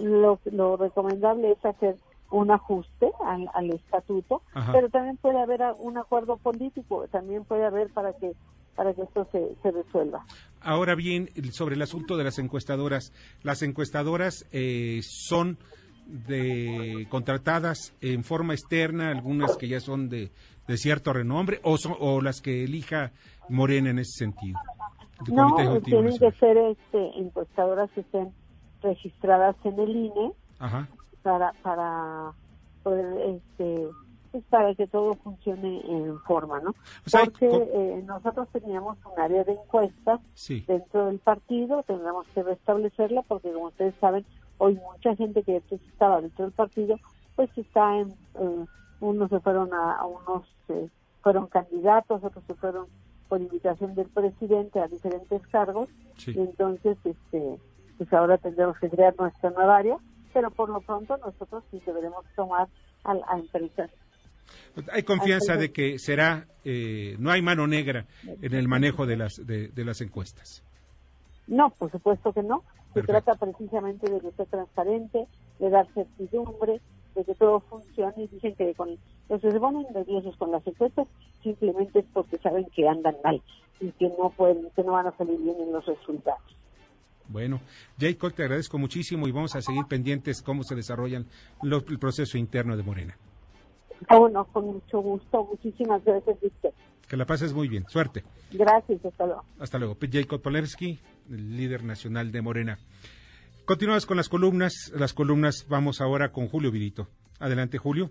[0.00, 1.96] Bueno, lo, recomendable es hacer
[2.30, 4.42] un ajuste al, estatuto,
[4.72, 8.32] pero también puede haber un acuerdo político, también puede haber para que
[8.74, 10.26] para que esto se, se resuelva.
[10.60, 13.12] Ahora bien, sobre el asunto de las encuestadoras,
[13.44, 15.58] las encuestadoras eh, son
[16.06, 20.32] de contratadas en forma externa, algunas que ya son de
[20.66, 23.12] de cierto renombre o, o las que elija
[23.48, 24.58] Morena en ese sentido?
[25.30, 28.32] No, tienen que ser este, encuestadoras que estén
[28.84, 30.32] registradas en el INE
[31.22, 32.32] para para
[32.82, 33.88] poder este
[34.30, 36.74] pues, para que todo funcione en forma, ¿no?
[37.10, 40.20] Porque eh, nosotros teníamos un área de encuestas
[40.66, 44.24] dentro del partido, tendremos que restablecerla porque como ustedes saben,
[44.58, 46.96] hoy mucha gente que estaba dentro del partido
[47.36, 48.14] pues está en
[49.00, 50.88] unos se fueron a, unos eh,
[51.22, 52.86] fueron candidatos, otros se fueron
[53.28, 55.88] por invitación del presidente a diferentes cargos.
[56.26, 57.58] Y entonces este
[57.98, 59.96] pues ahora tendremos que crear nuestra nueva área,
[60.32, 62.68] pero por lo pronto nosotros sí deberemos tomar
[63.04, 63.90] a, a empresas.
[64.92, 68.06] Hay confianza de que será, eh, no hay mano negra
[68.42, 70.62] en el manejo de las, de, las encuestas.
[71.46, 72.64] No, por supuesto que no.
[72.92, 75.26] Se trata precisamente de que sea transparente,
[75.58, 76.80] de dar certidumbre,
[77.14, 81.06] de que todo funcione y dicen que con los se ponen nerviosos con las encuestas
[81.42, 83.40] simplemente es porque saben que andan mal
[83.80, 86.42] y que no pueden, que no van a salir bien en los resultados.
[87.28, 87.60] Bueno,
[87.98, 91.26] Jacob, te agradezco muchísimo y vamos a seguir pendientes cómo se desarrollan
[91.62, 93.16] los, el proceso interno de Morena.
[94.08, 95.44] Ah, bueno, con mucho gusto.
[95.44, 96.72] Muchísimas gracias, Víctor.
[97.08, 97.84] Que la pases muy bien.
[97.88, 98.24] Suerte.
[98.52, 99.44] Gracias, hasta luego.
[99.58, 99.96] Hasta luego.
[100.10, 100.98] Jacob Polersky,
[101.30, 102.78] el líder nacional de Morena.
[103.64, 104.92] Continuamos con las columnas.
[104.94, 107.08] Las columnas vamos ahora con Julio Virito.
[107.40, 108.10] Adelante, Julio.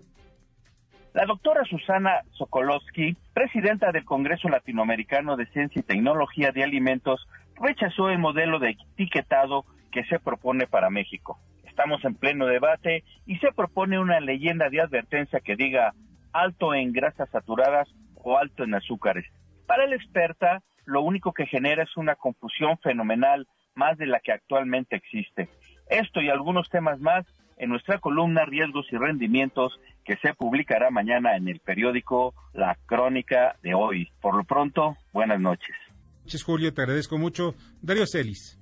[1.12, 7.24] La doctora Susana Sokolowski, presidenta del Congreso Latinoamericano de Ciencia y Tecnología de Alimentos,
[7.60, 11.38] rechazó el modelo de etiquetado que se propone para México.
[11.64, 15.94] Estamos en pleno debate y se propone una leyenda de advertencia que diga
[16.32, 19.24] alto en grasas saturadas o alto en azúcares.
[19.66, 24.32] Para la experta, lo único que genera es una confusión fenomenal más de la que
[24.32, 25.48] actualmente existe.
[25.88, 27.24] Esto y algunos temas más
[27.56, 33.56] en nuestra columna Riesgos y Rendimientos que se publicará mañana en el periódico La Crónica
[33.62, 34.10] de hoy.
[34.20, 35.74] Por lo pronto, buenas noches.
[36.24, 37.54] Noches, Julio, te agradezco mucho.
[37.82, 38.58] Darío Celis.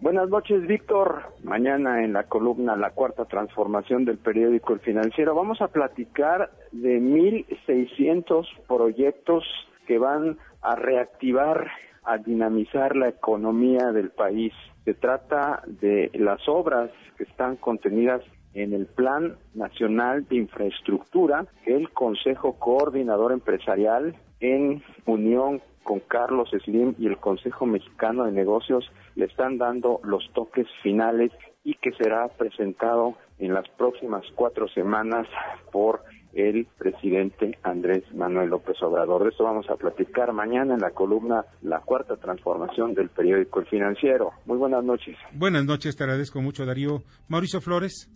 [0.00, 1.34] Buenas noches, Víctor.
[1.42, 7.00] Mañana en la columna La Cuarta Transformación del periódico El Financiero vamos a platicar de
[7.00, 9.44] 1.600 proyectos
[9.88, 11.68] que van a reactivar
[12.04, 14.52] a dinamizar la economía del país.
[14.84, 18.22] Se trata de las obras que están contenidas
[18.54, 26.94] en el Plan Nacional de Infraestructura el Consejo Coordinador Empresarial en unión con Carlos Slim
[26.98, 31.32] y el Consejo Mexicano de Negocios le están dando los toques finales
[31.64, 35.26] y que será presentado en las próximas cuatro semanas
[35.70, 36.02] por
[36.32, 39.24] el presidente Andrés Manuel López Obrador.
[39.24, 43.66] De esto vamos a platicar mañana en la columna La Cuarta Transformación del periódico El
[43.66, 44.30] Financiero.
[44.46, 45.16] Muy buenas noches.
[45.32, 47.02] Buenas noches, te agradezco mucho, Darío.
[47.28, 48.10] Mauricio Flores.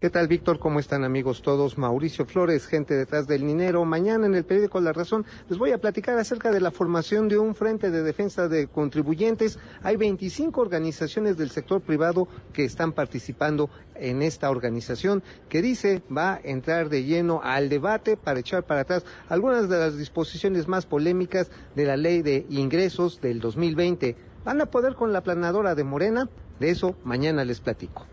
[0.00, 0.58] ¿Qué tal, Víctor?
[0.58, 1.76] ¿Cómo están, amigos todos?
[1.76, 3.84] Mauricio Flores, gente detrás del minero.
[3.84, 7.36] Mañana en el periódico La Razón les voy a platicar acerca de la formación de
[7.36, 9.58] un frente de defensa de contribuyentes.
[9.82, 16.36] Hay 25 organizaciones del sector privado que están participando en esta organización que dice va
[16.36, 20.86] a entrar de lleno al debate para echar para atrás algunas de las disposiciones más
[20.86, 24.16] polémicas de la ley de ingresos del 2020.
[24.46, 26.30] ¿Van a poder con la planadora de Morena?
[26.58, 28.06] De eso mañana les platico.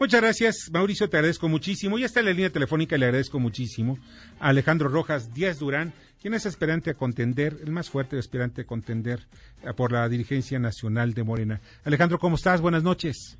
[0.00, 1.98] Muchas gracias, Mauricio, te agradezco muchísimo.
[1.98, 3.98] Ya está en la línea telefónica le agradezco muchísimo
[4.38, 5.92] a Alejandro Rojas Díaz Durán,
[6.22, 9.18] quien es aspirante a contender, el más fuerte aspirante a contender
[9.64, 11.60] eh, por la dirigencia nacional de Morena.
[11.84, 12.60] Alejandro, ¿cómo estás?
[12.60, 13.36] Buenas noches.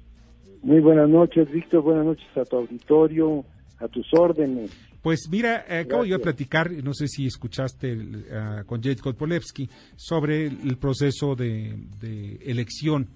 [0.60, 1.82] Muy buenas noches, Víctor.
[1.82, 3.44] Buenas noches a tu auditorio,
[3.78, 4.76] a tus órdenes.
[5.00, 9.70] Pues mira, eh, acabo yo de platicar, no sé si escuchaste uh, con Jade Polevsky,
[9.94, 13.10] sobre el proceso de elección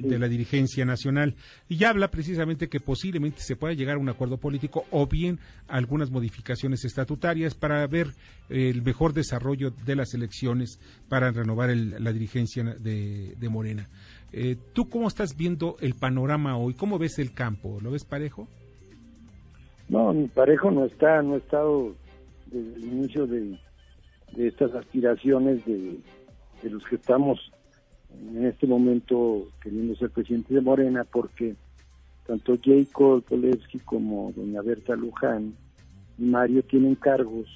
[0.00, 1.34] de la dirigencia nacional.
[1.68, 5.38] Y ya habla precisamente que posiblemente se pueda llegar a un acuerdo político o bien
[5.68, 8.08] algunas modificaciones estatutarias para ver
[8.48, 10.78] el mejor desarrollo de las elecciones
[11.08, 13.88] para renovar la dirigencia de, Morena.
[14.32, 16.74] Eh, ¿Tú cómo estás viendo el panorama hoy?
[16.74, 17.78] ¿Cómo ves el campo?
[17.80, 18.48] ¿Lo ves parejo?
[19.88, 21.94] No, mi parejo no está, no ha estado
[22.46, 23.58] desde el inicio de,
[24.36, 25.98] estas aspiraciones de,
[26.62, 27.38] los que estamos
[28.20, 31.54] en este momento queriendo ser presidente de Morena, porque
[32.26, 35.54] tanto Jacob Polewski como doña Berta Luján
[36.18, 37.46] y Mario tienen cargos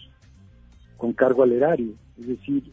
[0.96, 2.64] con cargo al erario, es decir,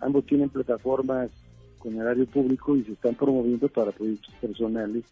[0.00, 1.30] ambos tienen plataformas
[1.78, 5.04] con erario público y se están promoviendo para proyectos personales.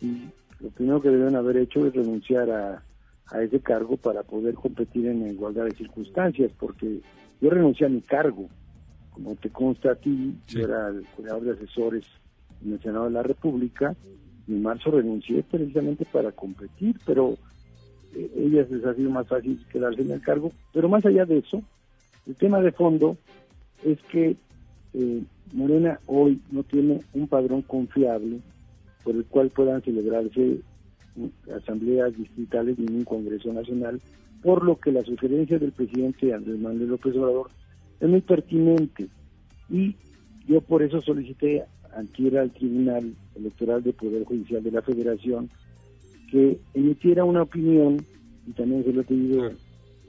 [0.00, 0.24] Y
[0.60, 2.82] lo primero que deben haber hecho es renunciar a,
[3.30, 7.00] a ese cargo para poder competir en igualdad de circunstancias, porque
[7.40, 8.48] yo renuncié a mi cargo,
[9.16, 12.04] como te consta a ti, yo era el cuidador de asesores
[12.62, 13.96] en el Senado de la República,
[14.46, 17.38] y en marzo renuncié precisamente para competir, pero
[18.14, 21.38] eh, ellas les ha sido más fácil quedarse en el cargo, pero más allá de
[21.38, 21.62] eso,
[22.26, 23.16] el tema de fondo
[23.82, 24.36] es que
[24.92, 25.22] eh,
[25.54, 28.40] Morena hoy no tiene un padrón confiable
[29.02, 30.58] por el cual puedan celebrarse
[31.56, 33.98] asambleas distritales ni un Congreso Nacional,
[34.42, 37.50] por lo que la sugerencia del presidente Andrés Manuel López Obrador
[38.00, 39.08] es muy pertinente.
[39.70, 39.96] Y
[40.46, 41.64] yo por eso solicité
[41.96, 45.50] antier al Tribunal Electoral de Poder Judicial de la Federación
[46.30, 48.04] que emitiera una opinión
[48.46, 49.50] y también se lo he pedido,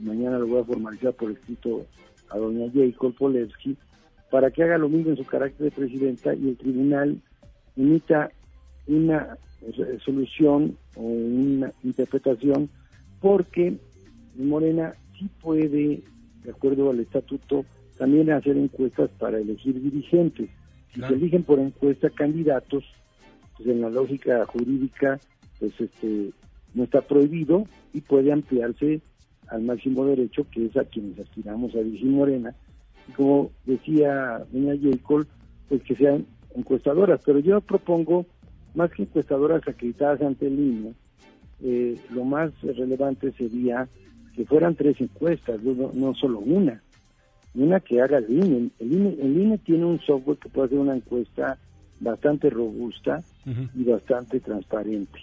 [0.00, 1.86] mañana lo voy a formalizar por escrito
[2.30, 3.76] a doña Jacob Polewski,
[4.30, 7.20] para que haga lo mismo en su carácter de presidenta y el tribunal
[7.76, 8.30] emita
[8.86, 9.38] una
[10.04, 12.68] solución o una interpretación
[13.20, 13.76] porque
[14.36, 16.02] Morena sí puede,
[16.44, 17.64] de acuerdo al estatuto,
[17.98, 20.48] también hacer encuestas para elegir dirigentes.
[20.94, 22.84] Si se eligen por encuesta candidatos,
[23.56, 25.18] pues en la lógica jurídica,
[25.58, 26.30] pues este
[26.74, 29.00] no está prohibido y puede ampliarse
[29.48, 32.54] al máximo derecho, que es a quienes aspiramos a dirigir Morena.
[33.08, 35.26] Y como decía doña Jacob,
[35.68, 37.20] pues que sean encuestadoras.
[37.24, 38.26] Pero yo propongo
[38.74, 40.94] más que encuestadoras acreditadas ante el INE,
[41.60, 43.88] eh, lo más relevante sería
[44.34, 46.80] que fueran tres encuestas, no, solo una.
[47.58, 48.70] Una que haga el INE.
[48.78, 49.16] el INE.
[49.20, 51.58] El INE tiene un software que puede hacer una encuesta
[52.00, 55.18] bastante robusta y bastante transparente.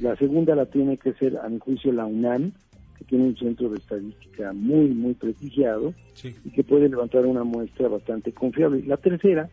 [0.00, 2.52] La segunda la tiene que ser, a mi juicio, la UNAM,
[2.98, 7.88] que tiene un centro de estadística muy, muy prestigiado y que puede levantar una muestra
[7.88, 8.82] bastante confiable.
[8.86, 9.48] La tercera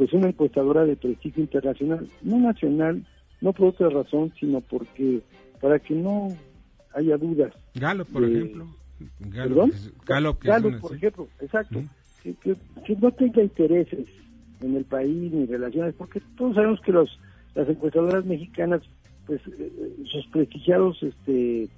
[0.00, 3.04] pues una encuestadora de prestigio internacional, no nacional,
[3.42, 5.20] no por otra razón, sino porque
[5.60, 6.34] para que no
[6.94, 7.52] haya dudas.
[7.74, 8.66] Galo, por ejemplo.
[10.42, 11.82] Galo, por ejemplo, exacto.
[12.22, 14.06] que, que, no tenga intereses
[14.60, 17.18] en el país ni relaciones, porque todos sabemos que los
[17.54, 18.82] las encuestadoras mexicanas,
[19.26, 19.72] pues eh,
[20.10, 21.68] sus prestigiados este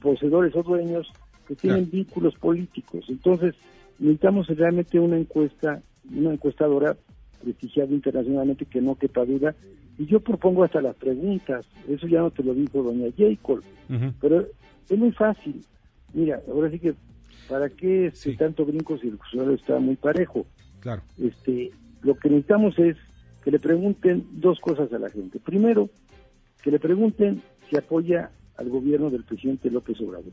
[0.00, 1.10] poseedores o dueños
[1.48, 3.04] que tienen vínculos políticos.
[3.08, 3.54] Entonces,
[3.98, 5.82] necesitamos realmente una encuesta,
[6.14, 6.96] una encuestadora
[7.42, 9.54] prestigiado internacionalmente que no quepa duda.
[9.98, 13.62] Y yo propongo hasta las preguntas, eso ya no te lo dijo doña Jacob,
[14.20, 14.46] pero
[14.88, 15.64] es muy fácil.
[16.14, 16.94] Mira, ahora sí que,
[17.48, 20.46] ¿para qué este tanto brinco si el suelo está muy parejo?
[20.80, 21.02] Claro.
[21.18, 21.70] Este,
[22.02, 22.96] lo que necesitamos es
[23.42, 25.38] que le pregunten dos cosas a la gente.
[25.38, 25.90] Primero,
[26.62, 30.32] que le pregunten si apoya al gobierno del presidente López Obrador.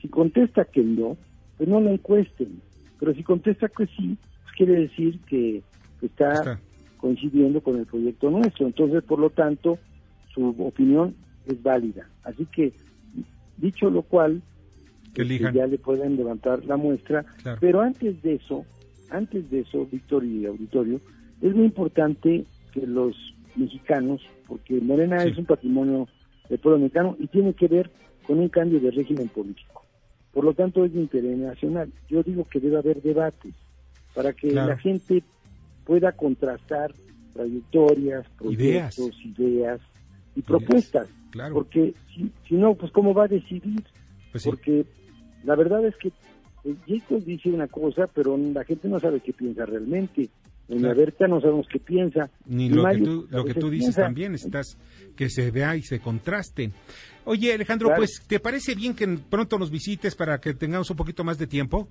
[0.00, 1.16] Si contesta que no,
[1.56, 2.60] pues no lo encuesten.
[2.98, 5.62] Pero si contesta que sí, pues quiere decir que
[6.02, 6.58] está,
[6.96, 8.66] coincidiendo con el proyecto nuestro.
[8.66, 9.78] Entonces, por lo tanto,
[10.34, 11.14] su opinión
[11.46, 12.08] es válida.
[12.24, 12.72] Así que,
[13.56, 14.42] dicho lo cual,
[15.22, 17.24] este, ya le pueden levantar la muestra.
[17.60, 18.64] Pero antes de eso,
[19.10, 21.00] antes de eso, Víctor y Auditorio,
[21.40, 23.16] es muy importante que los
[23.56, 26.08] mexicanos, porque Morena es un patrimonio
[26.48, 27.90] del pueblo mexicano y tiene que ver
[28.26, 29.84] con un cambio de régimen político.
[30.32, 31.90] Por lo tanto, es de interés nacional.
[32.08, 33.54] Yo digo que debe haber debates
[34.14, 35.22] para que la gente
[35.84, 36.92] pueda contrastar
[37.32, 39.80] trayectorias, proyectos, ideas,
[40.38, 41.08] y propuestas.
[41.52, 43.84] Porque si, si, no, pues cómo va a decidir.
[44.30, 44.84] Pues Porque
[45.48, 49.32] la verdad es que eh, Jacob dice una cosa, pero la gente no sabe qué
[49.32, 50.28] piensa realmente.
[50.68, 52.28] En la Berta no sabemos qué piensa.
[52.44, 54.76] Ni lo, que tú, lo que tú dices también, estás
[55.16, 56.70] que se vea y se contraste.
[57.24, 61.24] Oye, Alejandro, pues, ¿te parece bien que pronto nos visites para que tengamos un poquito
[61.24, 61.88] más de tiempo?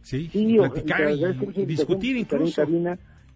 [0.00, 1.10] Sí, platicar
[1.54, 2.62] y, discutir incluso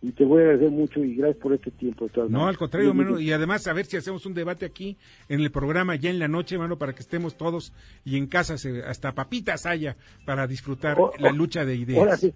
[0.02, 2.08] y te voy a agradecer mucho y gracias por este tiempo.
[2.28, 4.96] no, al contrario, hermano, y además a ver si hacemos un debate aquí
[5.28, 7.72] en el programa ya en la noche, hermano, para que estemos todos
[8.04, 11.98] y en casa hasta papitas haya para disfrutar la lucha de ideas.
[11.98, 12.32] Ahora sí,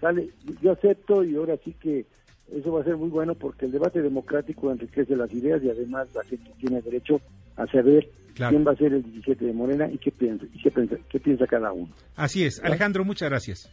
[0.00, 0.30] sale,
[0.60, 2.06] yo acepto y ahora sí que
[2.52, 6.08] Eso va a ser muy bueno porque el debate democrático enriquece las ideas y además
[6.14, 7.20] la gente tiene derecho
[7.56, 10.70] a saber quién va a ser el 17 de Morena y qué piensa, y qué
[10.70, 11.92] piensa, qué piensa cada uno.
[12.16, 12.62] Así es.
[12.62, 13.70] Alejandro, muchas gracias.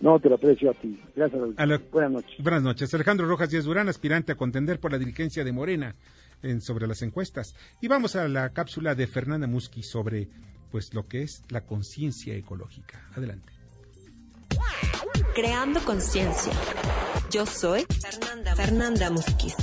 [0.00, 1.00] No, te lo aprecio a ti.
[1.14, 1.40] Gracias.
[1.90, 2.36] Buenas noches.
[2.38, 2.92] Buenas noches.
[2.92, 5.94] Alejandro Rojas Díaz Durán, aspirante a contender por la dirigencia de Morena
[6.42, 7.54] en, sobre las encuestas.
[7.80, 10.28] Y vamos a la cápsula de Fernanda Musqui sobre
[10.70, 13.08] pues lo que es la conciencia ecológica.
[13.14, 13.52] Adelante.
[15.34, 16.52] Creando conciencia.
[17.30, 19.56] Yo soy Fernanda, Fernanda Musquiz.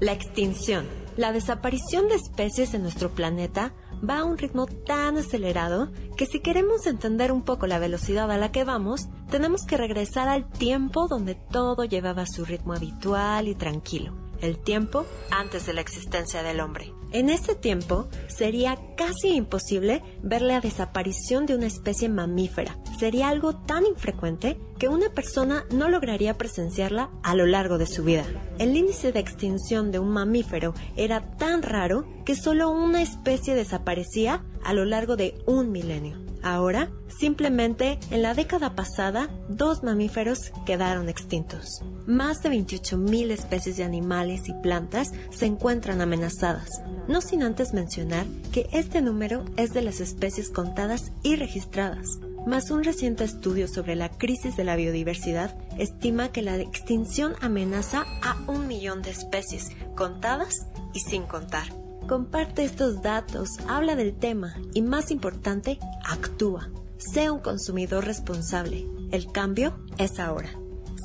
[0.00, 0.86] La extinción,
[1.16, 3.74] la desaparición de especies en nuestro planeta
[4.08, 8.36] va a un ritmo tan acelerado que si queremos entender un poco la velocidad a
[8.36, 13.54] la que vamos, tenemos que regresar al tiempo donde todo llevaba su ritmo habitual y
[13.54, 16.92] tranquilo, el tiempo antes de la existencia del hombre.
[17.12, 22.78] En ese tiempo sería casi imposible ver la desaparición de una especie mamífera.
[22.98, 28.04] Sería algo tan infrecuente que una persona no lograría presenciarla a lo largo de su
[28.04, 28.24] vida.
[28.58, 34.44] El índice de extinción de un mamífero era tan raro que solo una especie desaparecía
[34.62, 36.29] a lo largo de un milenio.
[36.42, 41.82] Ahora, simplemente en la década pasada, dos mamíferos quedaron extintos.
[42.06, 46.68] Más de 28.000 especies de animales y plantas se encuentran amenazadas,
[47.08, 52.18] no sin antes mencionar que este número es de las especies contadas y registradas.
[52.46, 58.06] Más un reciente estudio sobre la crisis de la biodiversidad estima que la extinción amenaza
[58.22, 61.79] a un millón de especies, contadas y sin contar.
[62.10, 66.68] Comparte estos datos, habla del tema y más importante, actúa.
[66.98, 68.84] Sea un consumidor responsable.
[69.12, 70.50] El cambio es ahora.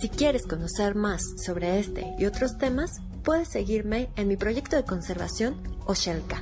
[0.01, 2.89] Si quieres conocer más sobre este y otros temas,
[3.24, 6.41] puedes seguirme en mi proyecto de conservación Oshelka.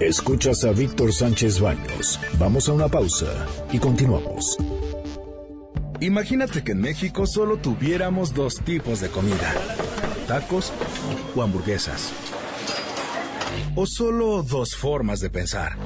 [0.00, 2.20] Escuchas a Víctor Sánchez Baños.
[2.38, 3.26] Vamos a una pausa
[3.72, 4.56] y continuamos.
[5.98, 9.52] Imagínate que en México solo tuviéramos dos tipos de comida,
[10.28, 10.72] tacos
[11.34, 12.12] o hamburguesas.
[13.74, 15.76] O solo dos formas de pensar.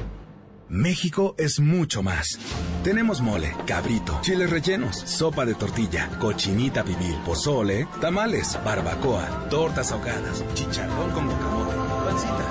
[0.68, 2.38] México es mucho más.
[2.84, 10.44] Tenemos mole, cabrito, chiles rellenos, sopa de tortilla, cochinita pibil, pozole, tamales, barbacoa, tortas ahogadas,
[10.52, 11.72] chicharrón con guacamole,
[12.04, 12.41] pancita.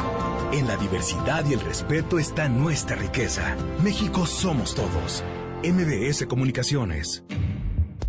[0.52, 3.56] En la diversidad y el respeto está nuestra riqueza.
[3.82, 5.24] México somos todos.
[5.64, 7.24] MBS Comunicaciones.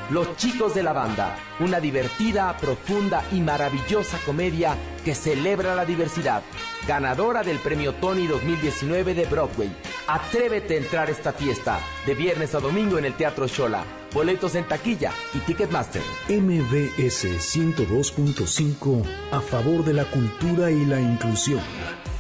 [0.10, 6.44] Los Chicos de la Banda, una divertida, profunda y maravillosa comedia que celebra la diversidad.
[6.86, 9.72] Ganadora del premio Tony 2019 de Broadway.
[10.08, 13.86] Atrévete a entrar a esta fiesta de viernes a domingo en el Teatro Shola.
[14.14, 16.02] Boletos en taquilla y Ticketmaster.
[16.28, 21.62] MBS 102.5 a favor de la cultura y la inclusión.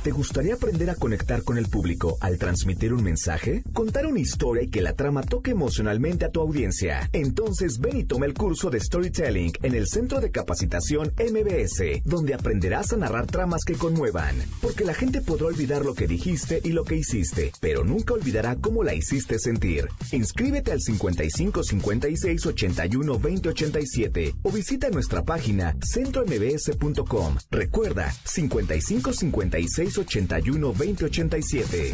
[0.09, 3.61] ¿Te gustaría aprender a conectar con el público al transmitir un mensaje?
[3.73, 7.07] ¿Contar una historia y que la trama toque emocionalmente a tu audiencia?
[7.13, 12.33] Entonces ven y toma el curso de Storytelling en el Centro de Capacitación MBS, donde
[12.33, 14.35] aprenderás a narrar tramas que conmuevan.
[14.63, 18.55] Porque la gente podrá olvidar lo que dijiste y lo que hiciste, pero nunca olvidará
[18.55, 19.89] cómo la hiciste sentir.
[20.11, 27.35] Inscríbete al 55 56 81 20 87 o visita nuestra página centrombs.com.
[27.51, 31.93] Recuerda 55 56 81 2087.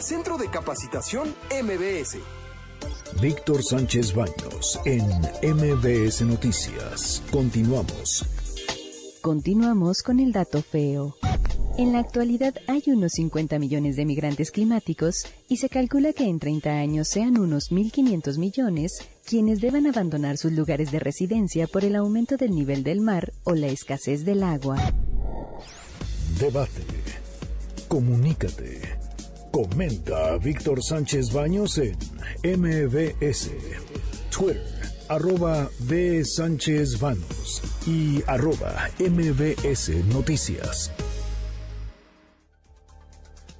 [0.00, 2.18] Centro de Capacitación MBS.
[3.20, 5.06] Víctor Sánchez Baños en
[5.42, 7.22] MBS Noticias.
[7.30, 8.24] Continuamos.
[9.20, 11.16] Continuamos con el dato feo.
[11.78, 16.38] En la actualidad hay unos 50 millones de migrantes climáticos y se calcula que en
[16.38, 21.96] 30 años sean unos 1.500 millones quienes deban abandonar sus lugares de residencia por el
[21.96, 24.76] aumento del nivel del mar o la escasez del agua.
[26.38, 27.01] Debate.
[27.92, 28.80] Comunícate.
[29.52, 31.94] Comenta a Víctor Sánchez Baños en
[32.42, 33.50] MBS.
[34.30, 34.64] Twitter,
[35.10, 36.24] arroba B.
[36.24, 40.90] Sánchez Baños y arroba MBS Noticias.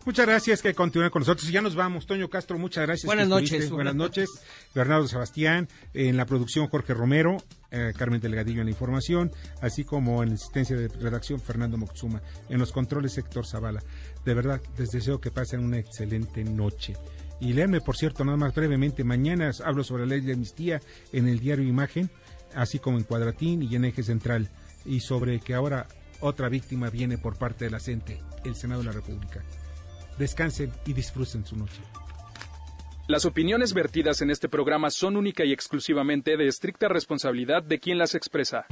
[0.04, 1.48] Muchas gracias que continúen con nosotros.
[1.52, 2.06] Ya nos vamos.
[2.06, 3.06] Toño Castro, muchas gracias.
[3.06, 3.70] Buenas noches.
[3.70, 4.28] Buenas noches.
[4.74, 7.36] Bernardo Sebastián, en la producción Jorge Romero,
[7.70, 9.30] eh, Carmen Delgadillo en la información,
[9.60, 13.80] así como en la asistencia de redacción Fernando Moxuma, en los controles Héctor Zavala.
[14.24, 16.94] De verdad, les deseo que pasen una excelente noche.
[17.40, 20.80] Y léanme, por cierto, nada más brevemente, mañana hablo sobre la ley de amnistía
[21.12, 22.08] en el diario Imagen,
[22.54, 24.48] así como en Cuadratín y en Eje Central,
[24.84, 25.88] y sobre que ahora
[26.20, 29.42] otra víctima viene por parte de la CENTE, el Senado de la República.
[30.18, 31.80] Descansen y disfruten su noche.
[33.08, 37.98] Las opiniones vertidas en este programa son única y exclusivamente de estricta responsabilidad de quien
[37.98, 38.66] las expresa.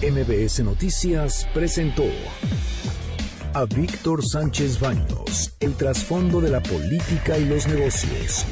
[0.00, 2.04] MBS Noticias presentó
[3.58, 8.46] a Víctor Sánchez Baños, el trasfondo de la política y los negocios